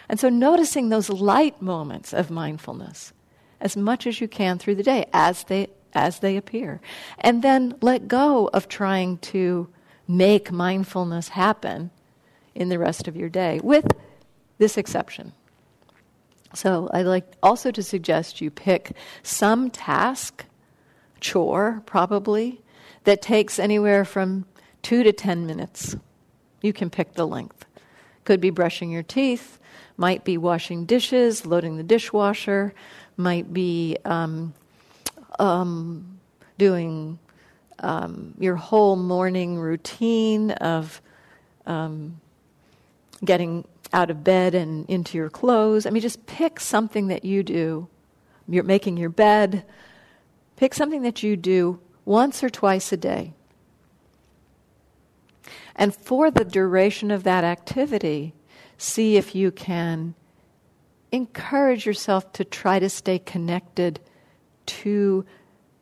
[0.09, 3.12] And so noticing those light moments of mindfulness
[3.61, 6.81] as much as you can through the day as they as they appear.
[7.19, 9.69] And then let go of trying to
[10.07, 11.90] make mindfulness happen
[12.55, 13.87] in the rest of your day with
[14.59, 15.33] this exception.
[16.55, 18.92] So I'd like also to suggest you pick
[19.23, 20.45] some task,
[21.21, 22.61] chore probably,
[23.05, 24.47] that takes anywhere from
[24.83, 25.97] two to ten minutes.
[26.62, 27.64] You can pick the length.
[28.25, 29.59] Could be brushing your teeth,
[29.96, 32.74] might be washing dishes, loading the dishwasher,
[33.16, 34.52] might be um,
[35.38, 36.18] um,
[36.59, 37.18] doing
[37.78, 41.00] um, your whole morning routine of
[41.66, 42.20] um,
[43.24, 45.87] getting out of bed and into your clothes.
[45.87, 47.88] I mean, just pick something that you do.
[48.48, 49.64] You're making your bed.
[50.56, 53.32] Pick something that you do once or twice a day.
[55.74, 58.35] And for the duration of that activity,
[58.78, 60.14] see if you can
[61.12, 64.00] encourage yourself to try to stay connected
[64.66, 65.24] to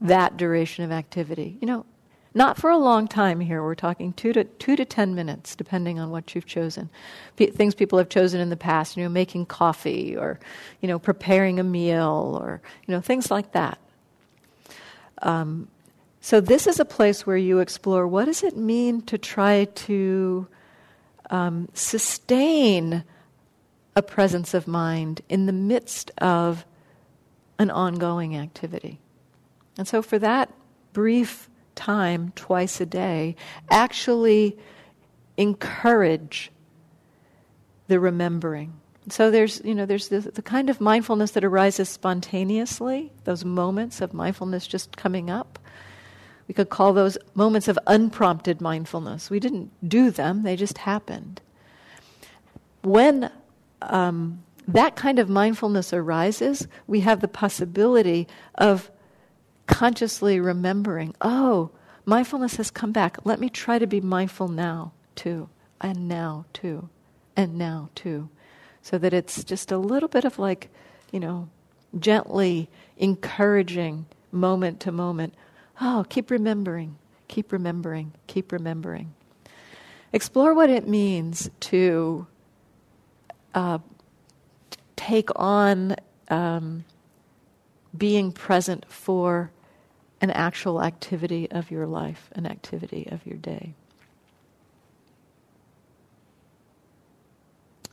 [0.00, 1.56] that duration of activity.
[1.60, 1.86] You know,
[2.34, 3.62] not for a long time here.
[3.62, 6.90] We're talking two to two to ten minutes, depending on what you've chosen.
[7.36, 10.40] P- things people have chosen in the past, you know, making coffee or,
[10.80, 13.78] you know, preparing a meal or, you know, things like that.
[15.22, 15.68] Um,
[16.20, 20.46] so this is a place where you explore what does it mean to try to
[21.30, 23.04] um, sustain
[23.96, 26.64] a presence of mind in the midst of
[27.58, 28.98] an ongoing activity.
[29.78, 30.52] And so for that
[30.92, 33.36] brief time, twice a day,
[33.70, 34.56] actually
[35.36, 36.50] encourage
[37.88, 38.72] the remembering.
[39.08, 44.00] So there's, you know, there's the, the kind of mindfulness that arises spontaneously, those moments
[44.00, 45.58] of mindfulness just coming up.
[46.46, 49.30] We could call those moments of unprompted mindfulness.
[49.30, 51.40] We didn't do them, they just happened.
[52.82, 53.30] When
[53.80, 58.90] um, that kind of mindfulness arises, we have the possibility of
[59.66, 61.70] consciously remembering, oh,
[62.04, 63.18] mindfulness has come back.
[63.24, 65.48] Let me try to be mindful now, too,
[65.80, 66.88] and now, too,
[67.36, 68.28] and now, too.
[68.82, 70.68] So that it's just a little bit of like,
[71.10, 71.48] you know,
[71.98, 75.34] gently encouraging moment to moment.
[75.80, 76.96] Oh, keep remembering,
[77.28, 79.14] keep remembering, keep remembering.
[80.12, 82.26] Explore what it means to
[83.54, 83.78] uh,
[84.94, 85.96] take on
[86.28, 86.84] um,
[87.96, 89.50] being present for
[90.20, 93.74] an actual activity of your life, an activity of your day.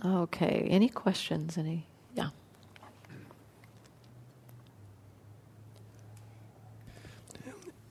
[0.03, 1.57] Okay, any questions?
[1.57, 1.85] Any?
[2.15, 2.29] Yeah.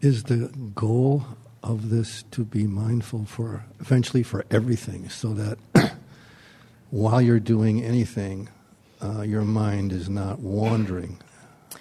[0.00, 1.24] Is the goal
[1.62, 5.58] of this to be mindful for eventually for everything so that
[6.90, 8.48] while you're doing anything,
[9.02, 11.18] uh, your mind is not wandering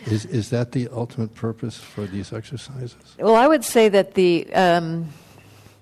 [0.05, 2.95] is, is that the ultimate purpose for these exercises?
[3.19, 5.09] Well, I would say that the, um,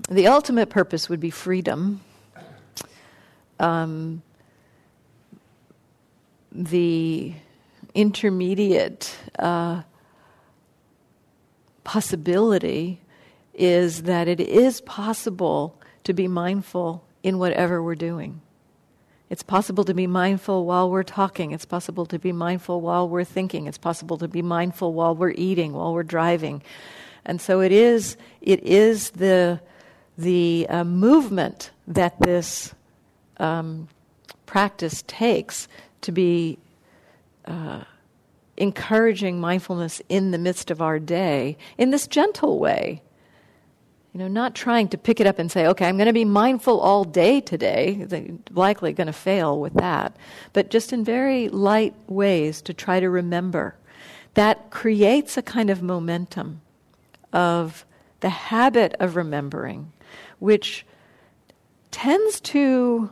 [0.10, 2.02] the ultimate purpose would be freedom.
[3.60, 4.22] Um,
[6.52, 7.34] the
[7.94, 9.84] intermediate uh,
[11.88, 13.00] possibility
[13.54, 15.74] is that it is possible
[16.04, 18.42] to be mindful in whatever we're doing.
[19.30, 21.54] It's possible to be mindful while we're talking.
[21.54, 23.68] It's possible to be mindful while we're thinking.
[23.68, 26.62] It's possible to be mindful while we're eating, while we're driving.
[27.24, 29.62] And so it is, it is the,
[30.18, 32.76] the uh, movement that this
[33.38, 33.88] um,
[34.46, 35.70] practice takes
[36.02, 36.58] to be
[37.46, 37.86] uh,
[38.58, 43.02] encouraging mindfulness in the midst of our day in this gentle way
[44.18, 46.26] you know, not trying to pick it up and say, okay, I'm going to be
[46.26, 48.04] mindful all day today.
[48.04, 50.16] They're likely going to fail with that.
[50.54, 53.76] But just in very light ways to try to remember.
[54.34, 56.62] That creates a kind of momentum
[57.32, 57.86] of
[58.22, 59.92] the habit of remembering,
[60.40, 60.84] which
[61.92, 63.12] tends to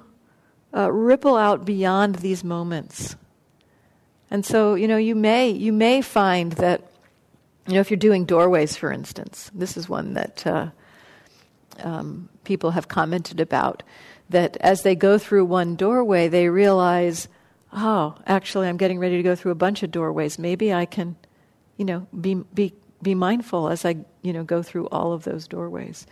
[0.76, 3.16] uh, ripple out beyond these moments.
[4.32, 6.82] And so, you know, you may, you may find that,
[7.68, 10.46] you know, if you're doing doorways, for instance, this is one that.
[10.46, 10.70] Uh,
[11.84, 13.84] um, people have commented about
[14.30, 17.28] that as they go through one doorway, they realize,
[17.74, 20.40] oh, actually, I'm getting ready to go through a bunch of doorways.
[20.40, 21.16] Maybe I can,
[21.78, 25.48] you know, be be be mindful as I, you know, go through all of those
[25.48, 26.08] doorways.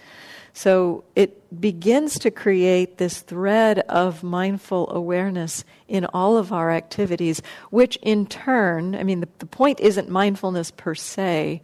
[0.53, 7.41] So it begins to create this thread of mindful awareness in all of our activities,
[7.71, 11.61] which in turn, I mean, the, the point isn't mindfulness per se,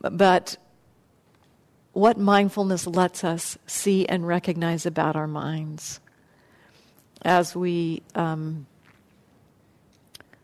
[0.00, 0.56] but
[1.92, 6.00] what mindfulness lets us see and recognize about our minds.
[7.24, 8.66] As we um,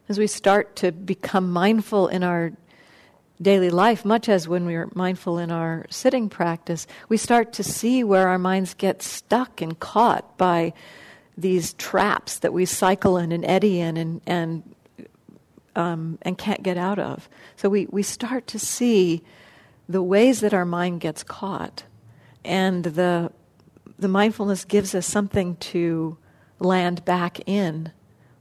[0.09, 2.53] as we start to become mindful in our
[3.41, 8.03] daily life, much as when we're mindful in our sitting practice, we start to see
[8.03, 10.73] where our minds get stuck and caught by
[11.37, 14.63] these traps that we cycle in and eddy in and and
[15.79, 17.29] um, and can't get out of.
[17.57, 19.23] So we, we start to see
[19.89, 21.85] the ways that our mind gets caught.
[22.45, 23.33] And the,
[23.99, 26.19] the mindfulness gives us something to
[26.59, 27.93] land back in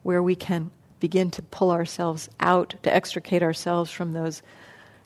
[0.01, 4.41] where we can begin to pull ourselves out, to extricate ourselves from those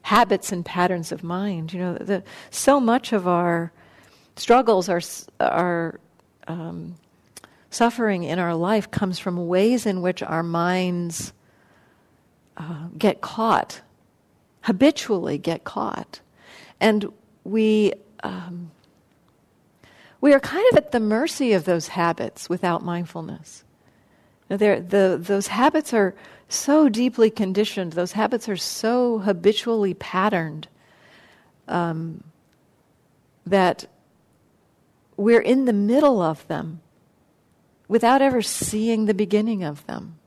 [0.04, 1.74] habits and patterns of mind.
[1.74, 3.72] You know, the, so much of our
[4.36, 5.02] struggles our,
[5.40, 6.00] are
[6.48, 6.96] um,
[7.70, 11.34] suffering in our life comes from ways in which our minds
[12.58, 13.82] uh, get caught,
[14.62, 16.20] habitually get caught.
[16.80, 17.12] And
[17.44, 17.94] we,
[18.24, 18.72] um,
[20.20, 23.64] we are kind of at the mercy of those habits without mindfulness.
[24.50, 26.14] Now, the, those habits are
[26.52, 30.68] so deeply conditioned, those habits are so habitually patterned
[31.68, 32.24] um,
[33.46, 33.86] that
[35.18, 36.82] we're in the middle of them
[37.88, 40.18] without ever seeing the beginning of them.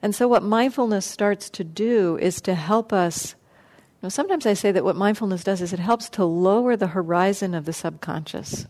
[0.00, 3.36] And so, what mindfulness starts to do is to help us.
[4.00, 6.88] You know, sometimes I say that what mindfulness does is it helps to lower the
[6.88, 8.66] horizon of the subconscious.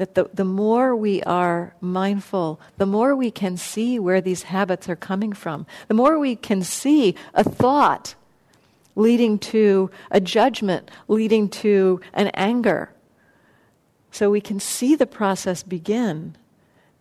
[0.00, 4.88] That the, the more we are mindful, the more we can see where these habits
[4.88, 5.66] are coming from.
[5.88, 8.14] The more we can see a thought
[8.96, 12.94] leading to a judgment, leading to an anger.
[14.10, 16.34] So we can see the process begin.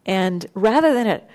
[0.06, 1.26] And rather than it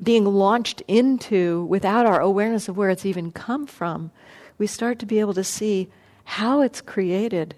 [0.00, 4.12] being launched into without our awareness of where it's even come from,
[4.58, 5.88] we start to be able to see
[6.22, 7.56] how it's created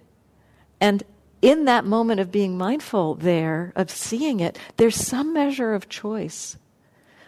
[0.81, 1.03] and
[1.45, 6.57] in that moment of being mindful there, of seeing it, there's some measure of choice.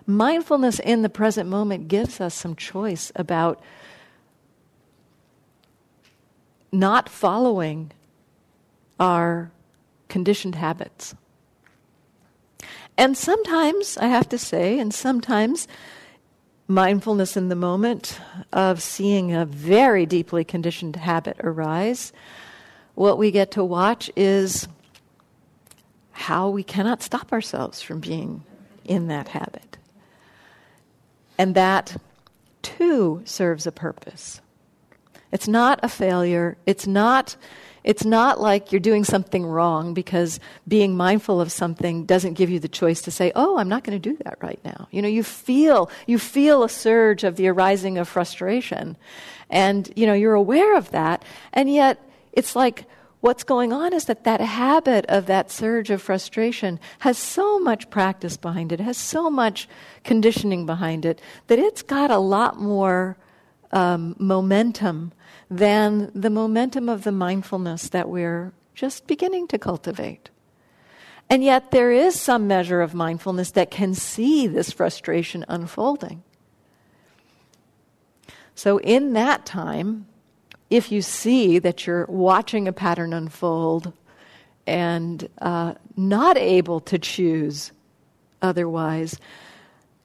[0.06, 3.62] Mindfulness in the present moment gives us some choice about
[6.72, 7.92] not following
[8.98, 9.50] our
[10.08, 11.14] conditioned habits.
[12.96, 15.68] And sometimes, I have to say, and sometimes
[16.66, 18.18] mindfulness in the moment
[18.50, 22.14] of seeing a very deeply conditioned habit arise
[22.96, 24.66] what we get to watch is
[26.12, 28.42] how we cannot stop ourselves from being
[28.84, 29.76] in that habit.
[31.38, 32.00] And that
[32.62, 34.40] too serves a purpose.
[35.30, 36.56] It's not a failure.
[36.66, 37.36] It's not
[37.84, 42.58] it's not like you're doing something wrong because being mindful of something doesn't give you
[42.58, 45.08] the choice to say, "Oh, I'm not going to do that right now." You know,
[45.08, 48.96] you feel you feel a surge of the arising of frustration.
[49.50, 52.00] And, you know, you're aware of that, and yet
[52.36, 52.84] it's like
[53.20, 57.90] what's going on is that that habit of that surge of frustration has so much
[57.90, 59.68] practice behind it, has so much
[60.04, 63.16] conditioning behind it, that it's got a lot more
[63.72, 65.12] um, momentum
[65.50, 70.30] than the momentum of the mindfulness that we're just beginning to cultivate.
[71.28, 76.22] And yet, there is some measure of mindfulness that can see this frustration unfolding.
[78.54, 80.06] So, in that time,
[80.70, 83.92] if you see that you're watching a pattern unfold
[84.66, 87.72] and uh, not able to choose
[88.42, 89.18] otherwise,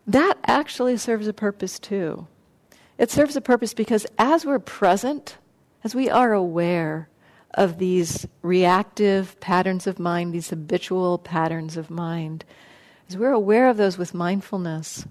[0.07, 2.27] that actually serves a purpose too.
[2.97, 5.37] It serves a purpose because as we're present,
[5.83, 7.09] as we are aware
[7.55, 12.45] of these reactive patterns of mind, these habitual patterns of mind,
[13.09, 15.05] as we're aware of those with mindfulness,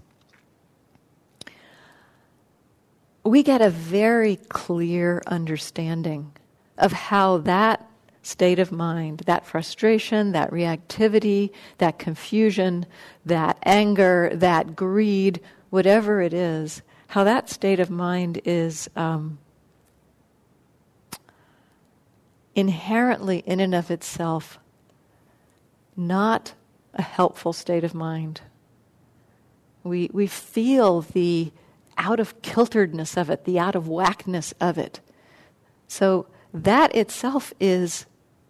[3.23, 6.31] we get a very clear understanding
[6.77, 7.87] of how that
[8.23, 12.85] state of mind, that frustration, that reactivity, that confusion,
[13.25, 19.37] that anger, that greed, whatever it is, how that state of mind is um,
[22.55, 24.59] inherently, in and of itself,
[25.95, 26.53] not
[26.93, 28.41] a helpful state of mind.
[29.83, 31.51] We, we feel the
[31.97, 34.99] out of kilteredness of it, the out of whackness of it.
[35.87, 38.05] So that itself is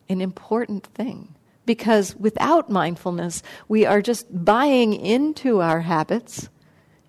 [0.10, 1.36] an important thing
[1.66, 6.50] because without mindfulness, we are just buying into our habits.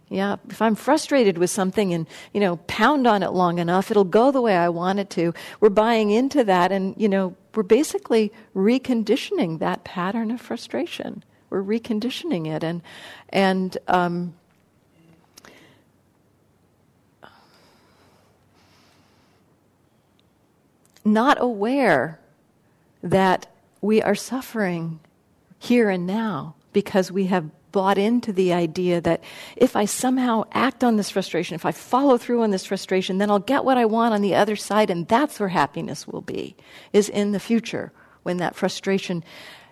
[0.08, 4.04] Yeah, if I'm frustrated with something and, you know, pound on it long enough, it'll
[4.04, 5.32] go the way I want it to.
[5.60, 11.24] We're buying into that and, you know, we're basically reconditioning that pattern of frustration.
[11.48, 12.82] We're reconditioning it and,
[13.30, 14.34] and, um,
[21.04, 22.18] not aware
[23.02, 23.46] that
[23.80, 25.00] we are suffering
[25.58, 29.24] here and now because we have bought into the idea that
[29.56, 33.30] if I somehow act on this frustration, if I follow through on this frustration, then
[33.30, 36.54] I'll get what I want on the other side, and that's where happiness will be,
[36.92, 37.90] is in the future
[38.22, 39.24] when that frustration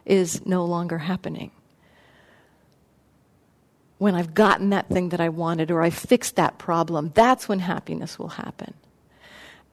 [0.07, 1.51] is no longer happening.
[3.99, 7.59] When I've gotten that thing that I wanted or I fixed that problem, that's when
[7.59, 8.73] happiness will happen.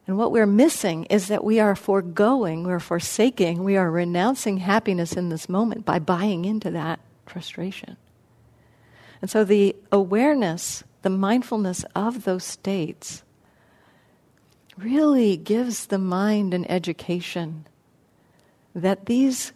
[0.08, 5.14] And what we're missing is that we are foregoing, we're forsaking, we are renouncing happiness
[5.14, 7.98] in this moment by buying into that frustration.
[9.22, 13.24] And so the awareness, the mindfulness of those states
[14.78, 17.68] really gives the mind an education
[18.74, 19.52] that these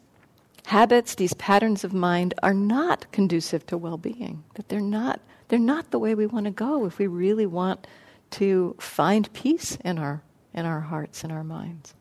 [0.65, 4.43] habits, these patterns of mind are not conducive to well-being.
[4.55, 7.85] That they're not they're not the way we want to go if we really want
[8.31, 10.21] to find peace in our
[10.53, 11.93] in our hearts and our minds.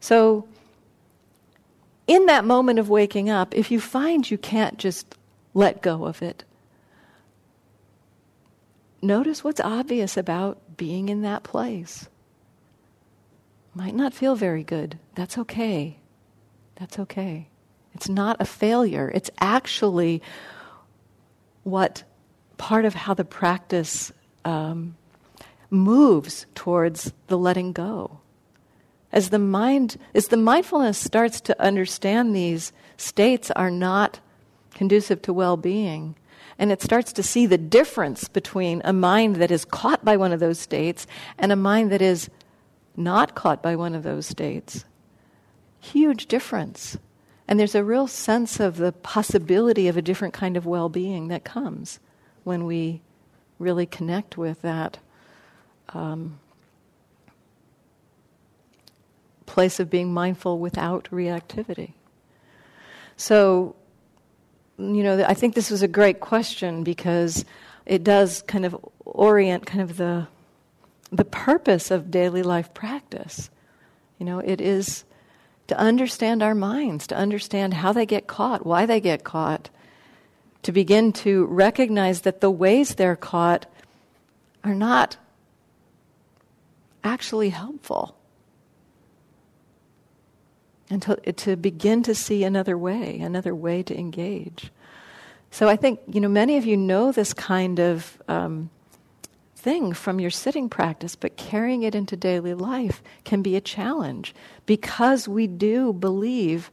[0.00, 0.46] So
[2.06, 5.16] in that moment of waking up, if you find you can't just
[5.54, 6.44] let go of it,
[9.00, 12.08] notice what's obvious about being in that place.
[13.74, 14.98] Might not feel very good.
[15.14, 15.98] That's okay.
[16.76, 17.48] That's okay.
[17.94, 19.10] It's not a failure.
[19.14, 20.22] It's actually
[21.62, 22.02] what
[22.56, 24.12] part of how the practice
[24.44, 24.96] um,
[25.74, 28.20] moves towards the letting go.
[29.12, 34.20] As the mind, as the mindfulness starts to understand these states are not
[34.72, 36.16] conducive to well-being,
[36.58, 40.32] and it starts to see the difference between a mind that is caught by one
[40.32, 41.06] of those states
[41.38, 42.30] and a mind that is
[42.96, 44.84] not caught by one of those states.
[45.80, 46.96] Huge difference.
[47.46, 51.28] And there's a real sense of the possibility of a different kind of well being
[51.28, 51.98] that comes
[52.44, 53.02] when we
[53.58, 54.98] really connect with that
[55.94, 56.38] um,
[59.46, 61.92] place of being mindful without reactivity.
[63.16, 63.76] So,
[64.78, 67.44] you know, I think this was a great question because
[67.86, 70.26] it does kind of orient kind of the
[71.12, 73.48] the purpose of daily life practice.
[74.18, 75.04] You know, it is
[75.68, 79.70] to understand our minds, to understand how they get caught, why they get caught,
[80.62, 83.66] to begin to recognize that the ways they're caught
[84.64, 85.16] are not
[87.04, 88.16] actually helpful.
[90.90, 94.70] And to, to begin to see another way, another way to engage.
[95.50, 98.70] So I think, you know, many of you know this kind of um,
[99.54, 104.34] thing from your sitting practice, but carrying it into daily life can be a challenge
[104.66, 106.70] because we do believe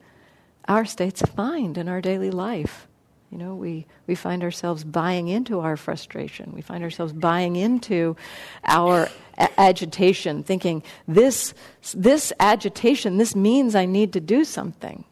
[0.67, 2.88] our states of mind in our daily life.
[3.32, 6.51] You know, we, we find ourselves buying into our frustration.
[6.53, 8.17] We find ourselves buying into
[8.65, 9.07] our
[9.38, 11.53] a- agitation, thinking, this,
[11.93, 15.05] this agitation, this means I need to do something.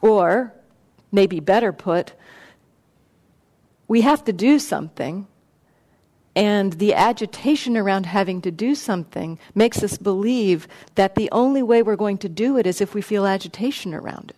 [0.00, 0.54] Or,
[1.12, 2.14] maybe better put,
[3.86, 5.26] we have to do something
[6.38, 11.82] and the agitation around having to do something makes us believe that the only way
[11.82, 14.37] we're going to do it is if we feel agitation around it.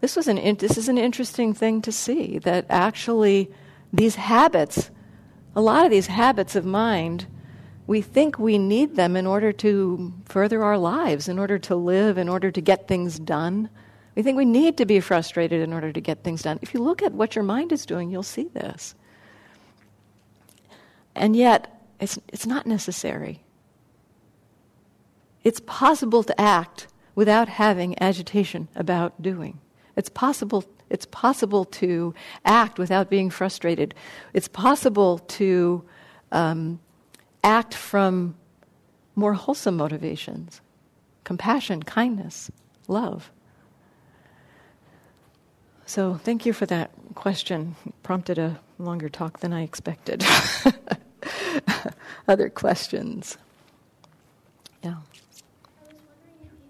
[0.00, 3.50] This, was an, this is an interesting thing to see that actually
[3.92, 4.90] these habits,
[5.54, 7.26] a lot of these habits of mind,
[7.86, 12.18] we think we need them in order to further our lives, in order to live,
[12.18, 13.70] in order to get things done.
[14.14, 16.58] We think we need to be frustrated in order to get things done.
[16.62, 18.94] If you look at what your mind is doing, you'll see this.
[21.14, 23.40] And yet, it's, it's not necessary.
[25.44, 29.60] It's possible to act without having agitation about doing.
[29.96, 33.94] It's possible, it's possible to act without being frustrated.
[34.32, 35.84] It's possible to
[36.32, 36.78] um,
[37.42, 38.36] act from
[39.14, 40.60] more wholesome motivations
[41.24, 42.52] compassion, kindness,
[42.86, 43.32] love.
[45.86, 47.74] So, thank you for that question.
[47.84, 50.24] It prompted a longer talk than I expected.
[52.28, 53.38] Other questions?
[54.84, 54.96] Yeah.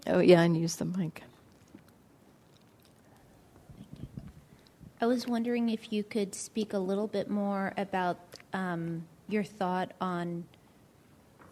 [0.07, 1.23] Oh, yeah, and use the mic.
[4.99, 8.17] I was wondering if you could speak a little bit more about
[8.51, 10.45] um, your thought on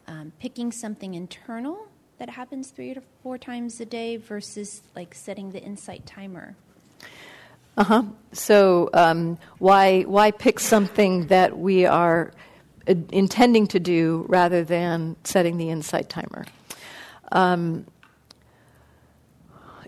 [0.08, 1.88] um, picking something internal
[2.18, 6.56] that happens three to four times a day versus like setting the insight timer.
[7.78, 8.04] Uh huh.
[8.32, 12.32] So um, why why pick something that we are
[12.88, 16.46] uh, intending to do rather than setting the insight timer?
[17.32, 17.86] Um,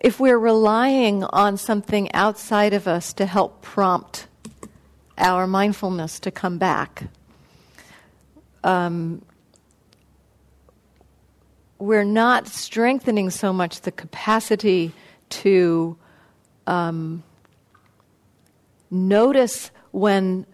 [0.01, 4.27] if we're relying on something outside of us to help prompt
[5.17, 7.03] our mindfulness to come back,
[8.63, 9.21] um,
[11.79, 14.91] we're not strengthening so much the capacity
[15.29, 15.97] to
[16.65, 17.23] um,
[18.89, 20.45] notice when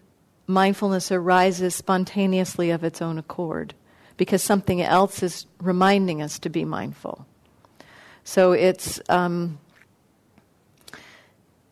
[0.46, 3.74] mindfulness arises spontaneously of its own accord
[4.16, 7.26] because something else is reminding us to be mindful.
[8.24, 9.58] So it's um,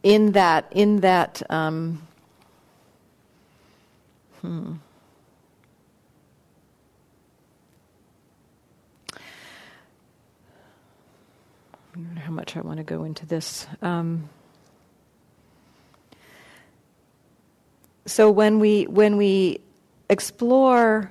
[0.02, 2.06] in that in that um,
[4.42, 4.74] hmm.
[11.94, 13.66] I don't know how much I want to go into this.
[13.80, 14.28] Um,
[18.06, 19.60] so when we when we
[20.10, 21.10] explore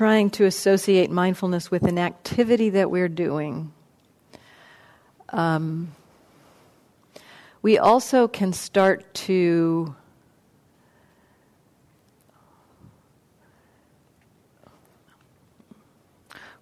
[0.00, 3.70] trying to associate mindfulness with an activity that we're doing.
[5.28, 5.94] Um,
[7.60, 9.94] we also can start to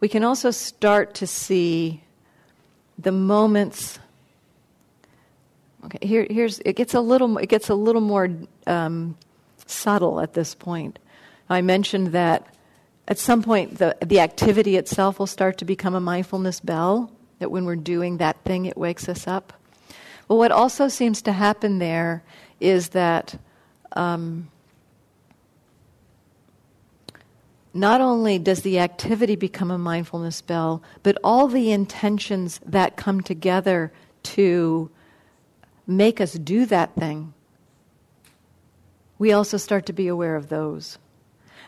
[0.01, 2.03] we can also start to see
[2.99, 4.01] the moments
[5.85, 8.29] okay here, here's it gets a little it gets a little more
[8.67, 9.17] um,
[9.67, 10.99] subtle at this point
[11.49, 12.53] i mentioned that
[13.09, 17.51] at some point the, the activity itself will start to become a mindfulness bell that
[17.51, 19.53] when we're doing that thing it wakes us up
[20.29, 22.23] well what also seems to happen there
[22.61, 23.37] is that
[23.97, 24.49] um,
[27.75, 33.21] not only does the activity become a mindfulness bell, but all the intentions that come
[33.21, 33.93] together
[34.23, 34.91] to
[35.87, 37.33] make us do that thing,
[39.19, 40.99] we also start to be aware of those.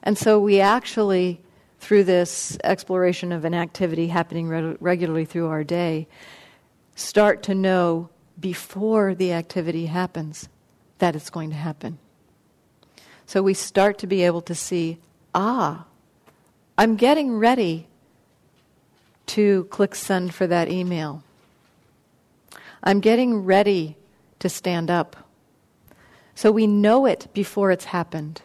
[0.02, 1.40] And so we actually,
[1.78, 6.08] through this exploration of an activity happening re- regularly through our day,
[6.94, 10.48] start to know before the activity happens
[10.98, 11.98] that it's going to happen.
[13.26, 14.98] So we start to be able to see,
[15.34, 15.84] ah,
[16.76, 17.86] I'm getting ready
[19.26, 21.22] to click send for that email.
[22.82, 23.96] I'm getting ready
[24.38, 25.28] to stand up.
[26.34, 28.42] So we know it before it's happened.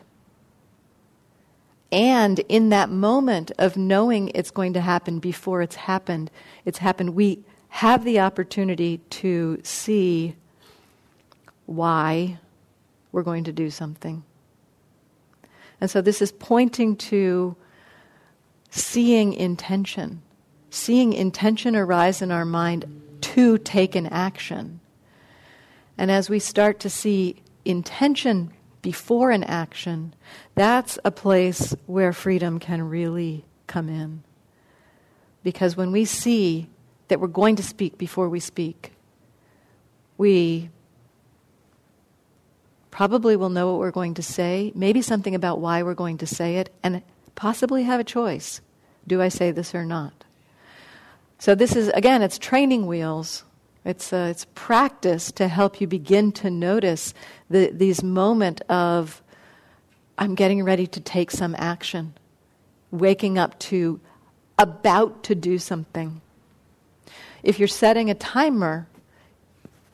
[1.96, 6.30] And in that moment of knowing it's going to happen before it's happened,
[6.66, 7.40] it's happened, we
[7.70, 10.36] have the opportunity to see
[11.68, 12.38] why
[13.14, 14.26] we're going to do something.
[15.80, 17.56] And so this is pointing to
[18.72, 20.22] seeing intention,
[20.70, 22.84] seeing intention arise in our mind
[23.22, 24.82] to take an action.
[25.98, 28.52] And as we start to see intention
[28.86, 30.14] before an action,
[30.54, 34.22] that's a place where freedom can really come in.
[35.42, 36.70] Because when we see
[37.08, 38.94] that we're going to speak before we speak,
[40.20, 40.70] we
[42.92, 46.28] probably will know what we're going to say, maybe something about why we're going to
[46.28, 47.02] say it, and
[47.34, 48.62] possibly have a choice.
[49.08, 50.26] Do I say this or not?
[51.40, 53.46] So, this is, again, it's training wheels.
[53.84, 57.14] It's, uh, it's practice to help you begin to notice
[57.50, 59.22] the, these moment of,
[60.18, 62.14] I'm getting ready to take some action,
[62.92, 64.00] waking up to
[64.58, 66.22] about to do something.
[67.44, 68.88] If you're setting a timer,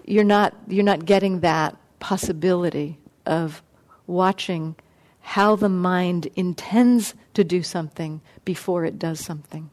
[0.06, 3.62] you're not, you're not getting that possibility of
[4.08, 4.76] watching
[5.22, 9.70] how the mind intends to do something before it does something.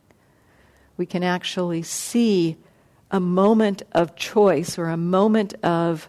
[0.97, 2.57] We can actually see
[3.11, 6.09] a moment of choice or a moment of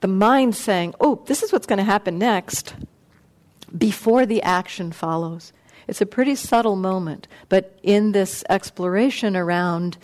[0.00, 2.74] the mind saying, oh, this is what's going to happen next,
[3.76, 5.52] before the action follows.
[5.88, 9.98] It's a pretty subtle moment, but in this exploration around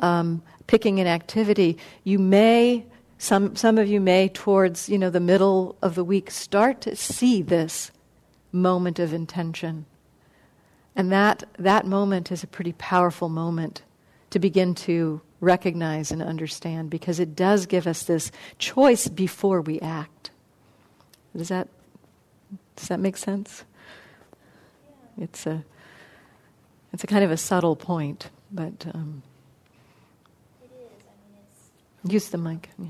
[0.00, 2.86] um, picking an activity, you may
[3.18, 6.94] some, some of you may, towards you know, the middle of the week, start to
[6.94, 7.90] see this
[8.52, 9.86] moment of intention.
[10.94, 13.82] And that, that moment is a pretty powerful moment
[14.30, 19.80] to begin to recognize and understand because it does give us this choice before we
[19.80, 20.30] act.
[21.36, 21.68] Does that,
[22.76, 23.64] does that make sense?
[25.16, 25.64] It's a,
[26.92, 28.86] it's a kind of a subtle point, but.
[28.94, 29.22] Um.
[30.62, 30.66] I
[32.06, 32.70] mean, use the mic.
[32.78, 32.88] Yeah.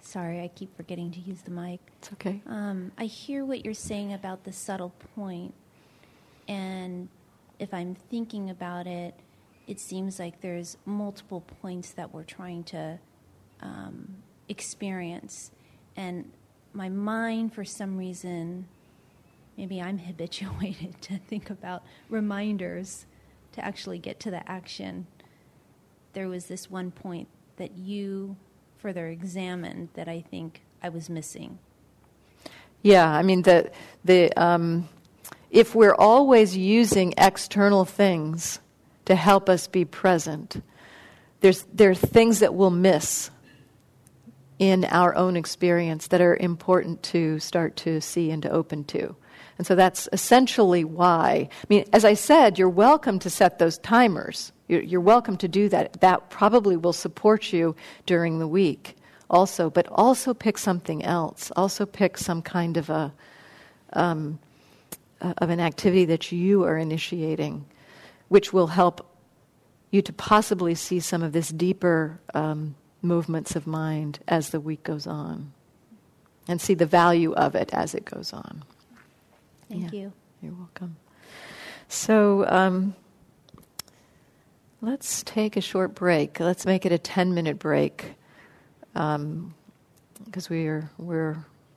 [0.00, 1.80] Sorry, I keep forgetting to use the mic.
[1.98, 2.42] It's okay.
[2.46, 5.54] Um, I hear what you're saying about the subtle point,
[6.48, 7.08] and
[7.58, 9.14] if I'm thinking about it,
[9.66, 12.98] it seems like there's multiple points that we're trying to
[13.60, 14.16] um,
[14.48, 15.50] experience,
[15.96, 16.30] and
[16.72, 18.66] my mind, for some reason,
[19.56, 23.06] maybe I'm habituated to think about reminders
[23.52, 25.06] to actually get to the action.
[26.14, 28.36] There was this one point that you
[28.78, 31.58] further examined that I think I was missing.
[32.82, 33.70] Yeah, I mean the
[34.04, 34.88] the um,
[35.50, 38.58] if we're always using external things
[39.06, 40.62] to help us be present,
[41.40, 43.30] there's there are things that we'll miss
[44.58, 49.14] in our own experience that are important to start to see and to open to.
[49.58, 51.48] And so that's essentially why.
[51.52, 54.52] I mean, as I said, you're welcome to set those timers.
[54.68, 56.00] You're, you're welcome to do that.
[56.00, 57.74] That probably will support you
[58.06, 58.96] during the week
[59.28, 61.50] also, but also pick something else.
[61.56, 63.12] Also pick some kind of a
[63.94, 64.38] um,
[65.20, 67.64] uh, of an activity that you are initiating,
[68.32, 69.06] which will help
[69.90, 74.82] you to possibly see some of this deeper um, movements of mind as the week
[74.82, 75.52] goes on,
[76.48, 78.64] and see the value of it as it goes on.
[79.68, 80.00] Thank yeah.
[80.00, 80.12] you.
[80.40, 80.96] You're welcome.
[81.88, 82.94] So um,
[84.80, 86.40] let's take a short break.
[86.40, 88.14] Let's make it a 10 minute break
[88.94, 89.54] because um,
[90.48, 91.36] we're, we're,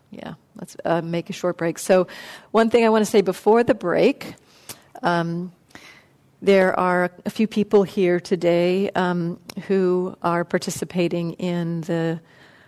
[0.09, 1.79] yeah, let's uh, make a short break.
[1.79, 2.07] So,
[2.51, 4.35] one thing I want to say before the break
[5.03, 5.51] um,
[6.45, 12.19] there are a few people here today um, who are participating in the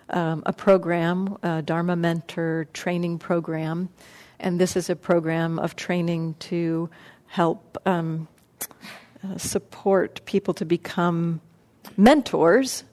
[0.10, 3.90] um, a program, a Dharma Mentor training program,
[4.40, 6.90] and this is a program of training to
[7.28, 8.28] help um,
[9.24, 11.40] uh, support people to become
[11.98, 12.84] mentors,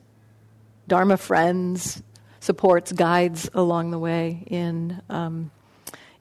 [0.86, 2.02] Dharma friends,
[2.40, 5.50] supports, guides along the way in um,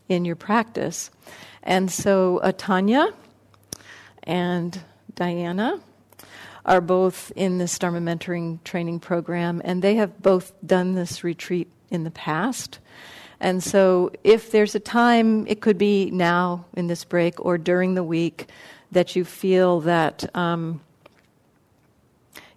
[0.08, 1.12] in your practice.
[1.64, 3.14] And so, uh, Tanya
[4.24, 4.80] and
[5.16, 5.80] Diana
[6.66, 11.68] are both in this Dharma mentoring training program, and they have both done this retreat
[11.90, 12.80] in the past.
[13.40, 17.96] And so, if there's a time, it could be now in this break or during
[17.96, 18.48] the week,
[18.94, 20.80] that you feel that um,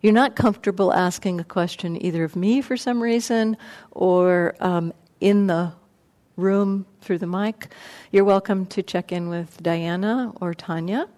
[0.00, 3.56] you're not comfortable asking a question either of me for some reason
[3.90, 5.72] or um, in the
[6.36, 7.72] room through the mic,
[8.12, 11.08] you're welcome to check in with Diana or Tanya.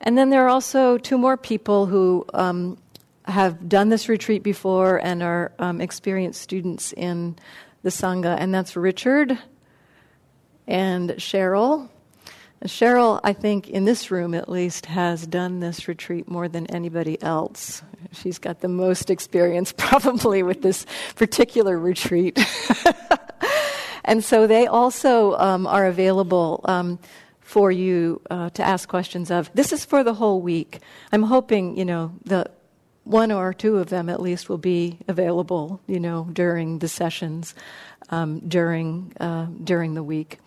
[0.00, 2.76] And then there are also two more people who um,
[3.24, 7.36] have done this retreat before and are um, experienced students in
[7.82, 9.38] the Sangha, and that's Richard
[10.66, 11.88] and Cheryl.
[12.64, 17.20] Cheryl, I think, in this room at least, has done this retreat more than anybody
[17.20, 17.82] else.
[18.12, 22.38] She's got the most experience, probably, with this particular retreat.
[24.04, 27.00] and so they also um, are available um,
[27.52, 29.50] for you uh, to ask questions of.
[29.52, 30.80] This is for the whole week.
[31.12, 32.50] I'm hoping, you know, the
[33.04, 37.54] one or two of them at least will be available, you know, during the sessions,
[38.08, 40.38] um, during uh, during the week.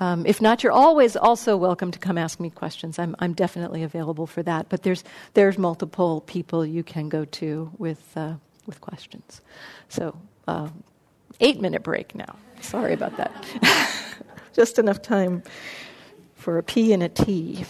[0.00, 2.98] Um, if not, you're always also welcome to come ask me questions.
[2.98, 4.68] I'm, I'm definitely available for that.
[4.68, 5.04] But there's
[5.34, 8.34] there's multiple people you can go to with uh,
[8.66, 9.40] with questions.
[9.88, 10.18] So
[10.48, 10.70] uh,
[11.38, 12.34] eight minute break now.
[12.60, 13.32] Sorry about that.
[14.52, 15.44] Just enough time
[16.44, 17.64] for a P and a T.